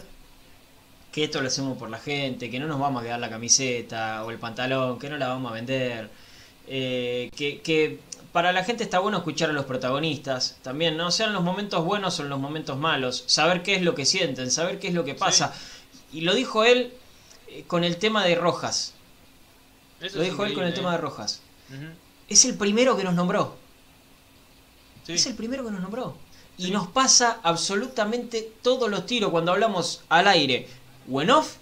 [1.12, 4.24] que esto lo hacemos por la gente, que no nos vamos a quedar la camiseta
[4.24, 6.12] o el pantalón, que no la vamos a vender.
[6.68, 8.00] Eh, que,
[8.32, 11.10] para la gente está bueno escuchar a los protagonistas también, ¿no?
[11.10, 14.80] Sean los momentos buenos o los momentos malos, saber qué es lo que sienten, saber
[14.80, 15.52] qué es lo que pasa.
[16.12, 16.94] Y lo dijo él
[17.48, 18.94] eh, con el tema de Rojas.
[20.00, 21.41] lo dijo él con el tema de Rojas.
[22.30, 23.62] Es el primero que nos nombró.
[25.08, 26.16] Es el primero que nos nombró.
[26.58, 30.68] Y nos pasa absolutamente todos los tiros cuando hablamos al aire
[31.12, 31.56] o off,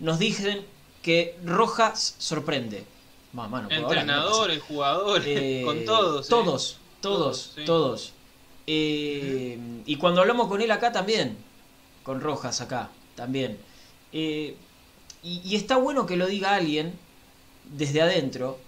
[0.00, 0.64] nos dicen
[1.02, 2.84] que Rojas sorprende.
[3.70, 6.26] Entrenadores, jugadores, eh, con todos.
[6.26, 6.30] ¿eh?
[6.30, 8.12] Todos, todos, todos.
[8.66, 11.36] Eh, y cuando hablamos con él acá también,
[12.02, 13.58] con Rojas acá también.
[14.10, 14.54] Y,
[15.22, 16.98] y, está bueno que lo diga alguien
[17.72, 18.58] desde adentro,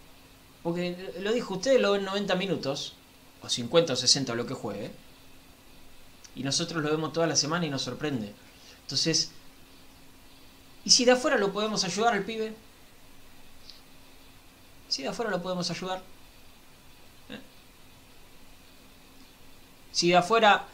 [0.62, 2.94] porque lo dijo usted, lo ven 90 minutos,
[3.42, 4.90] o 50 o 60 o lo que juegue,
[6.34, 8.32] y nosotros lo vemos toda la semana y nos sorprende.
[8.82, 9.32] Entonces,
[10.84, 12.54] ¿y si de afuera lo podemos ayudar al pibe?
[14.88, 15.98] Si de afuera lo podemos ayudar.
[17.28, 17.40] ¿Eh?
[19.92, 20.64] Si de afuera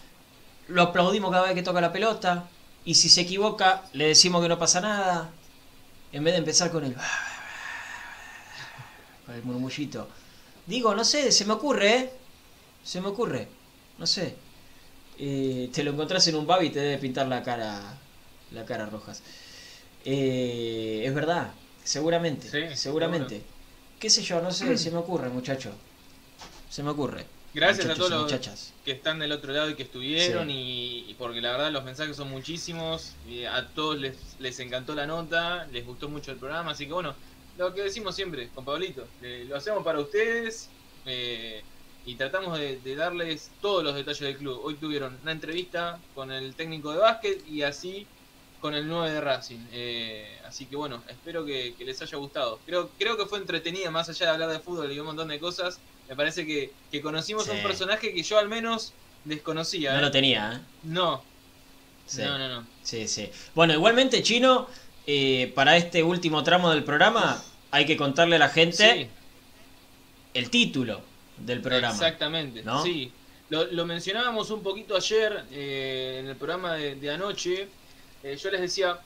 [0.69, 2.49] lo aplaudimos cada vez que toca la pelota,
[2.85, 5.31] y si se equivoca, le decimos que no pasa nada,
[6.13, 6.95] en vez de empezar con el...
[9.25, 10.09] con el murmullito.
[10.67, 12.13] Digo, no sé, se me ocurre, ¿eh?
[12.85, 13.49] Se me ocurre.
[13.99, 14.37] No sé.
[15.19, 17.99] Eh, te lo encontrás en un pub y te debe pintar la cara
[18.55, 19.23] la cara rojas.
[20.05, 21.53] Eh, es verdad,
[21.83, 23.43] seguramente, seguramente.
[23.99, 24.41] ¿Qué sé yo?
[24.41, 25.73] No sé, se me ocurre, muchacho.
[26.71, 27.27] Se me ocurre.
[27.55, 28.51] Gracias a todos los
[28.85, 32.29] que están del otro lado y que estuvieron y, porque la verdad los mensajes son
[32.29, 33.15] muchísimos.
[33.29, 36.93] Y a todos les, les encantó la nota, les gustó mucho el programa, así que
[36.93, 37.15] bueno,
[37.57, 39.07] lo que decimos siempre con Pablito,
[39.49, 40.69] lo hacemos para ustedes.
[41.07, 41.63] Eh,
[42.07, 44.61] y tratamos de, darles todos los detalles del club.
[44.63, 48.07] Hoy tuvieron una entrevista con el técnico de básquet y así
[48.61, 49.61] con el 9 de Racing.
[49.73, 52.59] Eh, así que bueno, espero que, les haya gustado.
[52.67, 55.39] Creo, creo que fue entretenida, más allá de hablar de fútbol y un montón de
[55.39, 55.79] cosas.
[56.09, 58.93] Me parece que, conocimos a un personaje que yo al menos
[59.25, 59.93] desconocía.
[59.93, 60.03] No ¿eh?
[60.03, 60.61] lo tenía, ¿eh?
[60.83, 61.23] No.
[62.19, 62.67] No, no, no.
[62.83, 63.31] Sí, sí.
[63.55, 64.69] Bueno, igualmente, Chino,
[65.55, 69.09] para este último tramo del programa, hay que contarle a la gente
[70.35, 71.95] el título del programa.
[71.95, 72.83] Exactamente, ¿no?
[72.83, 73.13] sí.
[73.51, 77.69] Lo, mencionábamos un poquito ayer eh, en el programa de, anoche.
[78.23, 78.99] Eh, yo les decía,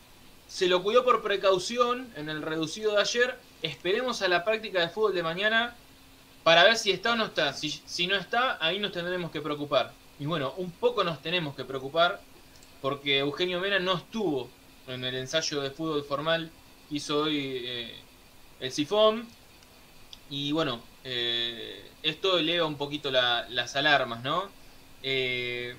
[0.46, 3.36] se lo cuidó por precaución en el reducido de ayer.
[3.62, 5.76] Esperemos a la práctica de fútbol de mañana
[6.44, 7.52] para ver si está o no está.
[7.52, 9.92] Si, si no está, ahí nos tendremos que preocupar.
[10.18, 12.20] Y bueno, un poco nos tenemos que preocupar
[12.80, 14.48] porque Eugenio Mena no estuvo
[14.86, 16.50] en el ensayo de fútbol formal
[16.88, 17.94] que hizo hoy eh,
[18.60, 19.28] el Sifón.
[20.30, 24.50] Y bueno, eh, esto eleva un poquito las alarmas, ¿no?
[25.02, 25.76] Eh,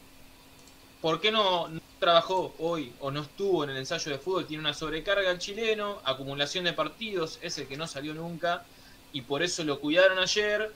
[1.02, 1.70] ¿Por qué no,
[2.00, 4.46] trabajó hoy o no estuvo en el ensayo de fútbol?
[4.46, 8.66] Tiene una sobrecarga el chileno, acumulación de partidos, es el que no salió nunca
[9.14, 10.74] y por eso lo cuidaron ayer.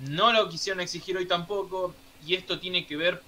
[0.00, 1.94] No lo quisieron exigir hoy tampoco
[2.26, 3.22] y esto tiene que ver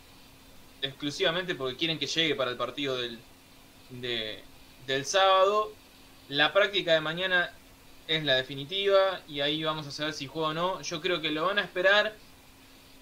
[0.82, 3.18] exclusivamente porque quieren que llegue para el partido del,
[4.86, 5.72] del sábado.
[6.28, 7.52] La práctica de mañana
[8.08, 10.82] es la definitiva y ahí vamos a saber si juega o no.
[10.82, 12.14] Yo creo que lo van a esperar,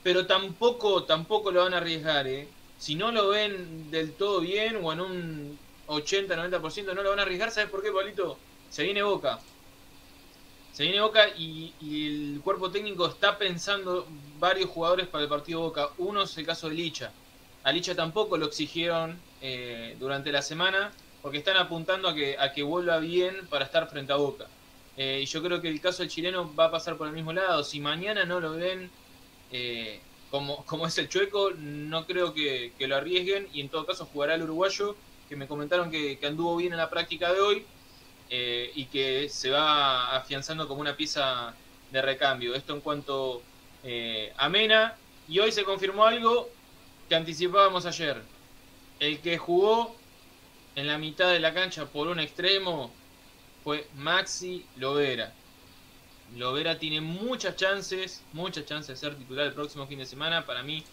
[0.02, 2.26] pero tampoco, tampoco lo van a arriesgar.
[2.26, 2.48] ¿eh?
[2.78, 7.22] Si no lo ven del todo bien o en un 80-90% no lo van a
[7.22, 7.52] arriesgar.
[7.52, 8.36] ¿Sabes por qué, Pablito?
[8.68, 9.38] Se viene Boca.
[10.72, 14.06] Se viene Boca y, el cuerpo técnico está pensando
[14.38, 15.88] varios jugadores para el partido Boca.
[15.98, 17.12] Uno es el caso de Licha.
[17.62, 20.92] A Licha tampoco lo exigieron eh, durante la semana
[21.22, 24.46] porque están apuntando a que, a que vuelva bien para estar frente a Boca.
[24.96, 27.32] Eh, y yo creo que el caso del chileno va a pasar por el mismo
[27.32, 27.62] lado.
[27.62, 28.90] Si mañana no lo ven
[29.52, 30.00] eh,
[30.30, 33.48] como, como es el chueco, no creo que, lo arriesguen.
[33.52, 34.96] Y en todo caso jugará el uruguayo,
[35.28, 37.66] que me comentaron que, anduvo bien en la práctica de hoy
[38.30, 41.54] eh, y que se va afianzando como una pieza
[41.92, 42.54] de recambio.
[42.54, 43.42] Esto en cuanto
[44.36, 44.96] a Mena.
[45.28, 46.48] Y hoy se confirmó algo
[47.08, 48.20] que anticipábamos ayer.
[48.98, 49.94] El que jugó
[50.74, 52.90] en la mitad de la cancha por un extremo
[53.66, 55.32] fue Maxi Lovera.
[56.36, 60.46] Lovera tiene muchas chances, muchas chances de ser titular el próximo fin de semana.
[60.46, 60.84] Para mí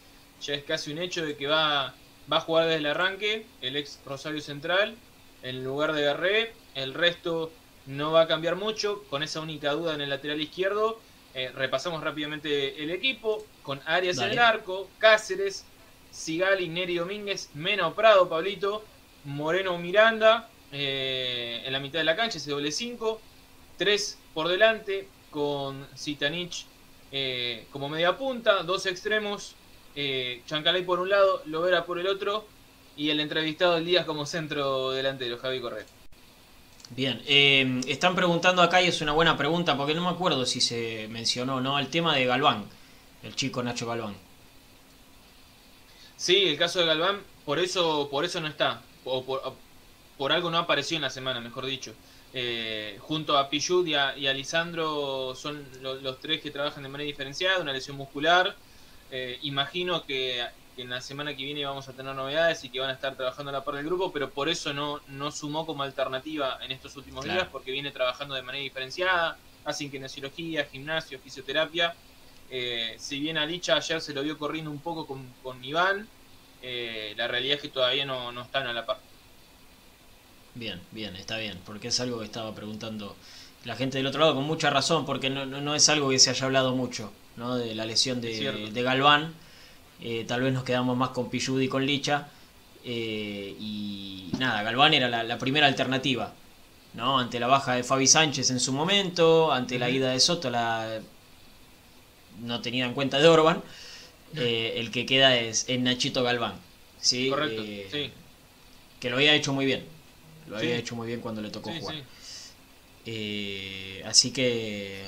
[0.41, 1.93] ya es casi un hecho de que va,
[2.31, 4.95] va a jugar desde el arranque, el ex Rosario Central,
[5.43, 6.53] en lugar de Garré.
[6.73, 7.51] El resto
[7.85, 10.99] no va a cambiar mucho, con esa única duda en el lateral izquierdo.
[11.35, 15.63] Eh, repasamos rápidamente el equipo, con Arias en el arco, Cáceres,
[16.09, 18.83] Sigali, Neri Domínguez, Mena Prado, Pablito,
[19.25, 23.21] Moreno Miranda, eh, en la mitad de la cancha, ese doble 5.
[23.77, 26.65] 3 por delante con Zitanich
[27.11, 29.55] eh, como media punta, dos extremos,
[29.95, 32.45] eh, Chancalay por un lado, Lovera por el otro
[32.95, 35.85] y el entrevistado del día como centro delantero, Javi Correa.
[36.89, 40.61] Bien, eh, están preguntando acá y es una buena pregunta porque no me acuerdo si
[40.61, 42.65] se mencionó no el tema de Galván,
[43.23, 44.15] el chico Nacho Galván.
[46.17, 48.81] Sí, el caso de Galván, por eso, por eso no está.
[49.05, 49.41] O por,
[50.17, 51.93] por algo no apareció en la semana, mejor dicho.
[52.35, 57.61] Eh, junto a Pichud y a, Lisandro son los tres que trabajan de manera diferenciada,
[57.61, 58.55] una lesión muscular.
[59.11, 60.43] Eh, imagino que,
[60.75, 63.49] en la semana que viene vamos a tener novedades y que van a estar trabajando
[63.49, 66.95] a la par del grupo, pero por eso no, no sumó como alternativa en estos
[66.95, 71.93] últimos días, porque viene trabajando de manera diferenciada, hacen kinesiología, gimnasio, fisioterapia.
[72.49, 76.07] Eh, si bien a Licha ayer se lo vio corriendo un poco con, con Iván,
[77.15, 78.97] la realidad es que todavía no, no están a la par.
[80.55, 83.15] Bien, bien, está bien, porque es algo que estaba preguntando
[83.65, 86.29] la gente del otro lado con mucha razón, porque no, no, es algo que se
[86.29, 87.55] haya hablado mucho, ¿no?
[87.55, 89.33] De la lesión de, de Galván.
[90.01, 92.27] Eh, tal vez nos quedamos más con Pilludi y con Licha.
[92.83, 96.33] Eh, y nada, Galván era la, primera alternativa,
[96.93, 97.17] ¿no?
[97.17, 100.99] Ante la baja de Fabi Sánchez en su momento, ante la ida de Soto, la
[102.41, 103.63] no tenida en cuenta de Orban,
[104.35, 106.55] eh, el que queda es, en Nachito Galván.
[106.99, 107.29] ¿sí?
[107.29, 108.11] Correcto, sí.
[108.99, 109.92] Que lo había hecho muy bien.
[110.47, 111.95] Lo había hecho muy bien cuando le tocó jugar.
[114.05, 115.07] así que...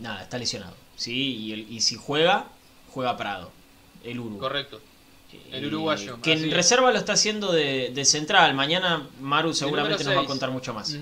[0.00, 0.74] nada, está lesionado.
[0.96, 1.12] ¿sí?
[1.12, 2.48] Y, y si juega,
[2.92, 3.50] juega Prado,
[4.02, 4.40] el Uruguay.
[4.40, 4.80] Correcto.
[5.50, 6.20] El uruguayo.
[6.22, 8.54] Que en reserva lo está haciendo de, central.
[8.54, 10.96] Mañana Maru seguramente nos va a contar mucho más.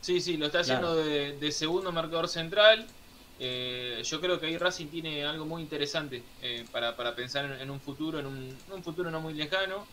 [0.00, 2.86] Sí, sí, lo está haciendo de, segundo marcador central.
[3.42, 7.80] Eh, yo creo que ahí Racing tiene algo muy interesante eh, para, pensar en, un
[7.80, 9.86] futuro, en un, futuro no muy lejano.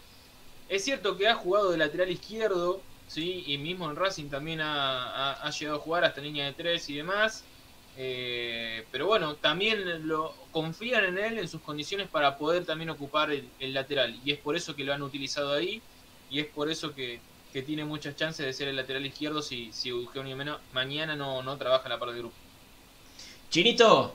[0.69, 5.49] Es cierto que ha jugado de lateral izquierdo, sí, y mismo en Racing también ha,
[5.57, 7.44] llegado a jugar hasta línea de tres y demás.
[7.99, 13.31] Eh, pero bueno, también lo confían en él, en sus condiciones para poder también ocupar
[13.31, 14.19] el, lateral.
[14.23, 15.81] Y es por eso que lo han utilizado ahí.
[16.30, 17.19] Y es por eso que,
[17.65, 20.38] tiene muchas chances de ser el lateral izquierdo si, si Eugenio
[20.73, 22.35] mañana no, no trabaja en la parte de grupo.
[23.49, 24.14] Chinito,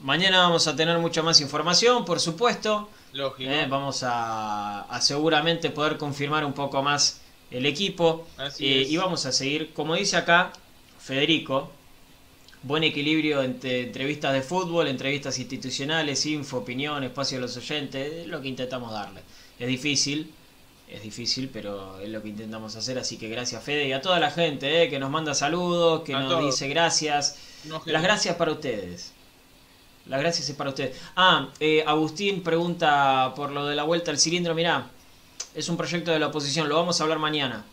[0.00, 2.88] mañana vamos a tener mucha más información, por supuesto.
[3.12, 3.50] Lógico.
[3.50, 7.20] Eh, vamos a, seguramente poder confirmar un poco más
[7.50, 8.26] el equipo.
[8.58, 10.52] Eh, y vamos a seguir, como dice acá
[10.98, 11.70] Federico,
[12.62, 18.26] buen equilibrio entre entrevistas de fútbol, entrevistas institucionales, info, opinión, espacio de los oyentes, es
[18.26, 19.22] lo que intentamos darle.
[19.58, 20.32] Es difícil,
[20.88, 24.20] es difícil, pero es lo que intentamos hacer, así que gracias Fede y a toda
[24.20, 27.38] la gente eh, que nos manda saludos, que nos dice gracias.
[27.84, 29.12] Las gracias para ustedes.
[30.08, 30.96] Las gracias es para ustedes.
[31.16, 34.88] Ah, eh, Agustín pregunta por lo de la vuelta al cilindro, mirá,
[35.54, 37.64] es un proyecto de la oposición, lo vamos a hablar mañana.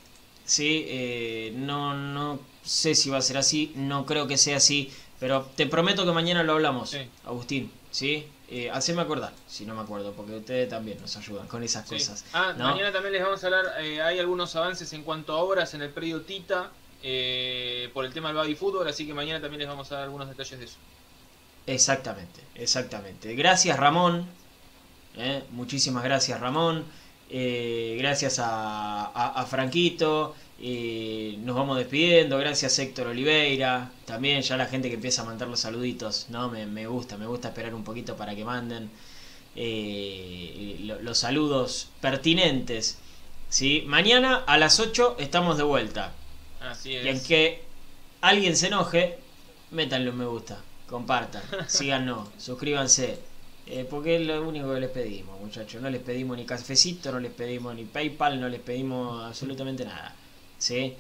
[0.46, 4.92] Sí, eh, no, no sé si va a ser así, no creo que sea así,
[5.20, 6.96] pero te prometo que mañana lo hablamos,
[7.26, 8.28] Agustín, ¿sí?
[8.50, 12.26] Eh, haceme acordar, si no me acuerdo, porque ustedes también nos ayudan con esas cosas.
[12.34, 15.74] Ah, mañana también les vamos a hablar, eh, hay algunos avances en cuanto a obras
[15.74, 16.70] en el predio Tita
[17.02, 20.04] eh, por el tema del baby fútbol, así que mañana también les vamos a dar
[20.04, 20.76] algunos detalles de eso.
[21.66, 23.36] Exactamente, exactamente.
[23.36, 24.28] Gracias Ramón,
[25.52, 26.86] muchísimas gracias Ramón,
[27.30, 30.36] gracias a, a Franquito.
[30.66, 32.38] Y nos vamos despidiendo.
[32.38, 33.92] Gracias Héctor Oliveira.
[34.06, 36.28] También ya la gente que empieza a mandar los saluditos.
[36.30, 36.50] ¿no?
[36.50, 38.90] Me, gusta, me gusta esperar un poquito para que manden
[39.58, 42.98] eh, los saludos pertinentes.
[43.50, 43.84] ¿sí?
[43.88, 46.14] Mañana a las 8 estamos de vuelta.
[46.62, 47.06] Así es.
[47.06, 47.64] Y en que
[48.22, 49.20] alguien se enoje,
[49.72, 50.62] métanle un me gusta.
[50.88, 53.20] Compartan, síganos, suscríbanse.
[53.66, 55.82] Eh, porque es lo único que les pedimos, muchachos.
[55.82, 60.14] No les pedimos ni cafecito, no les pedimos ni PayPal, no les pedimos absolutamente nada.
[60.58, 60.94] ¿sí?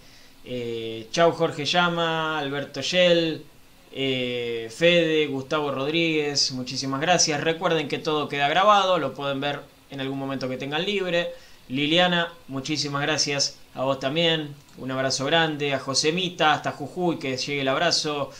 [0.45, 3.43] Eh, chau Jorge Llama, Alberto Yell,
[3.91, 7.41] eh, Fede, Gustavo Rodríguez, muchísimas gracias.
[7.41, 9.61] Recuerden que todo queda grabado, lo pueden ver
[9.91, 11.34] en algún momento que tengan libre.
[11.69, 14.53] Liliana, muchísimas gracias a vos también.
[14.77, 15.73] Un abrazo grande.
[15.73, 18.31] A Josemita, hasta Jujuy, que llegue el abrazo.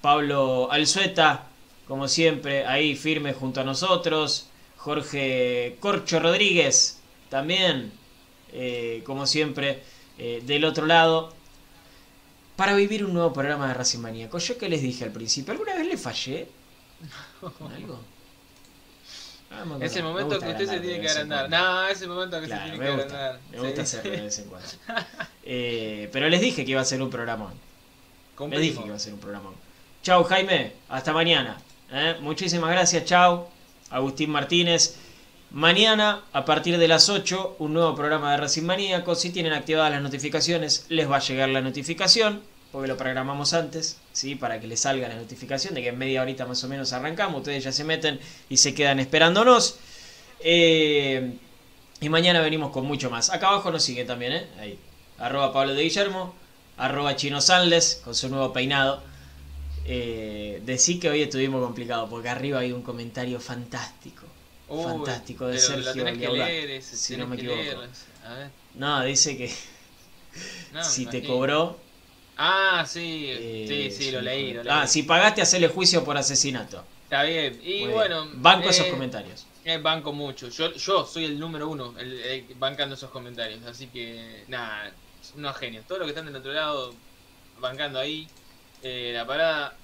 [0.00, 1.46] Pablo Alzueta,
[1.86, 4.48] como siempre, ahí firme junto a nosotros.
[4.76, 7.92] Jorge Corcho Rodríguez, también,
[8.52, 9.82] eh, como siempre.
[10.18, 11.32] Eh, del otro lado
[12.56, 14.38] para vivir un nuevo programa de Racing Maníaco.
[14.38, 16.48] Yo que les dije al principio, ¿alguna vez le fallé?
[17.74, 18.00] algo?
[19.50, 21.48] Ah, es el momento que usted se tiene que agrandar.
[21.48, 23.40] No, es el momento que se tiene que agrandar.
[23.50, 24.68] Me gusta hacerlo de vez en cuando.
[25.42, 27.54] Eh, pero les dije que iba a ser un programón.
[28.50, 29.54] Les dije que iba a ser un programón.
[30.08, 30.72] Chau, Jaime.
[30.88, 31.58] Hasta mañana.
[31.92, 32.16] ¿eh?
[32.22, 33.04] Muchísimas gracias.
[33.04, 33.46] Chau.
[33.90, 34.96] Agustín Martínez.
[35.50, 39.14] Mañana, a partir de las 8, un nuevo programa de Racing Maníaco.
[39.14, 42.40] Si tienen activadas las notificaciones, les va a llegar la notificación,
[42.72, 44.34] porque lo programamos antes, ¿sí?
[44.34, 47.40] para que les salga la notificación de que en media horita más o menos arrancamos.
[47.40, 48.18] Ustedes ya se meten
[48.48, 49.76] y se quedan esperándonos.
[50.40, 51.34] Eh,
[52.00, 53.28] y mañana venimos con mucho más.
[53.28, 54.46] Acá abajo nos sigue también, ¿eh?
[54.58, 54.78] Ahí.
[55.18, 56.34] Arroba Pablo de Guillermo,
[56.78, 59.02] arroba Chino Sanles, con su nuevo peinado.
[59.90, 64.26] Eh, decí que hoy estuvimos complicados, porque arriba hay un comentario fantástico
[64.68, 67.82] fantástico de Sergio leer, si no me equivoco.
[68.74, 69.50] No, dice que
[70.82, 71.78] si te cobró.
[72.36, 76.84] Ah, sí, sí, sí, lo leí, Ah, si pagaste, hacerle juicio por asesinato.
[77.04, 77.58] Está bien.
[77.64, 78.28] Y bueno.
[78.34, 79.46] Banco esos eh, comentarios.
[79.64, 80.48] Eh, banco mucho.
[80.50, 83.64] Yo, yo soy el número uno el, bancando esos comentarios.
[83.64, 84.92] Así que, nada,
[85.34, 85.86] unos genios.
[85.86, 86.94] Todos los que están del otro lado,
[87.60, 88.28] bancando ahí,
[88.82, 89.74] eh, la parada,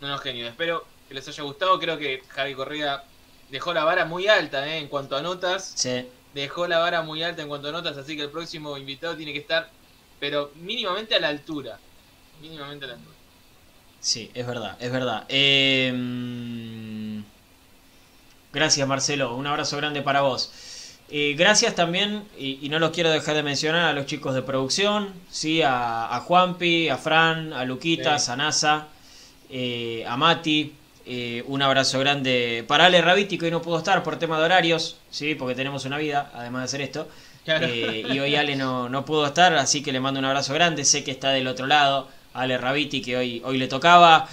[0.00, 0.50] unos genios.
[0.50, 1.78] Espero que les haya gustado.
[1.78, 3.04] Creo que Javi Correa
[3.50, 4.78] dejó la vara muy alta ¿eh?
[4.78, 5.72] en cuanto a notas.
[5.76, 6.06] Sí.
[6.34, 9.32] Dejó la vara muy alta en cuanto a notas, así que el próximo invitado tiene
[9.32, 9.70] que estar,
[10.18, 11.78] pero mínimamente a la altura.
[12.40, 13.14] mínimamente a las 9.
[14.00, 15.24] Sí, es verdad, es verdad.
[15.28, 17.24] Em,
[18.52, 20.52] gracias Marcelo, un abrazo grande para vos.
[21.10, 25.12] Eh, gracias también, y, no los quiero dejar de mencionar, a los chicos de producción,
[25.30, 25.60] ¿sí?
[25.62, 28.88] a, Juanpi, a Fran, a Luquitas, a NASA,
[29.50, 30.72] eh, a Mati.
[31.06, 34.46] Eh, un abrazo grande para Ale Raviti, que hoy no pudo estar por tema de
[34.46, 35.34] horarios, ¿sí?
[35.34, 37.08] porque tenemos una vida, además de hacer esto.
[37.46, 40.82] y hoy Ale no, no pudo estar, así que le mando un abrazo grande.
[40.86, 44.26] Sé que está del otro lado, Ale Raviti, que hoy, hoy le tocaba.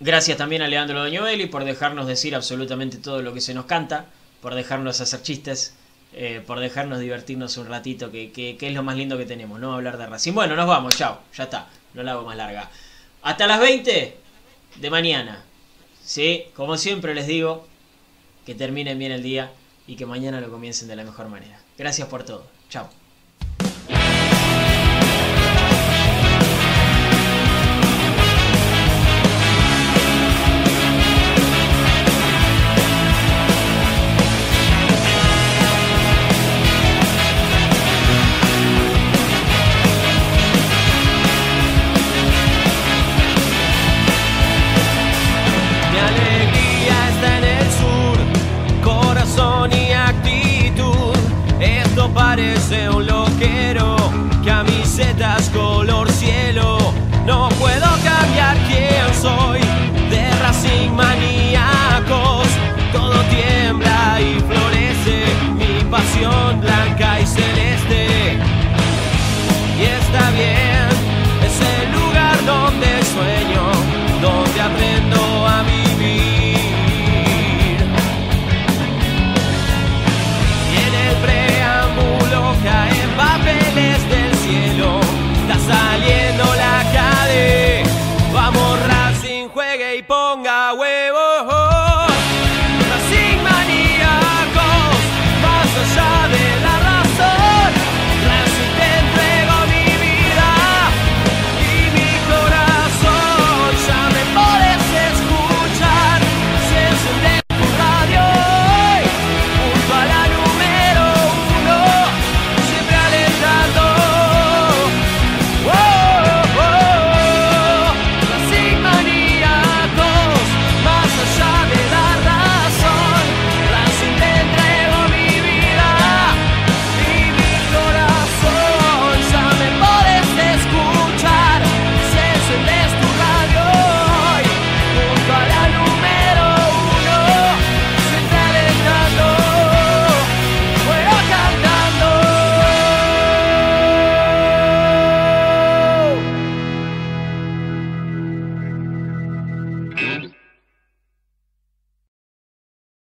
[0.00, 4.06] Gracias también a Leandro Doñovelli por dejarnos decir absolutamente todo lo que se nos canta,
[4.40, 5.74] por dejarnos hacer chistes,
[6.12, 9.74] eh, por dejarnos divertirnos un ratito, que, que, es lo más lindo que tenemos, no
[9.74, 10.32] hablar de Racing.
[10.32, 12.70] Bueno, nos vamos, chao, ya está, no la hago más larga.
[13.22, 14.16] Hasta las 20
[14.76, 15.44] de mañana.
[16.04, 17.66] Sí, como siempre les digo,
[18.44, 19.50] que terminen bien el día
[19.86, 21.58] y que mañana lo comiencen de la mejor manera.
[21.78, 22.46] Gracias por todo.
[22.68, 23.03] Chao.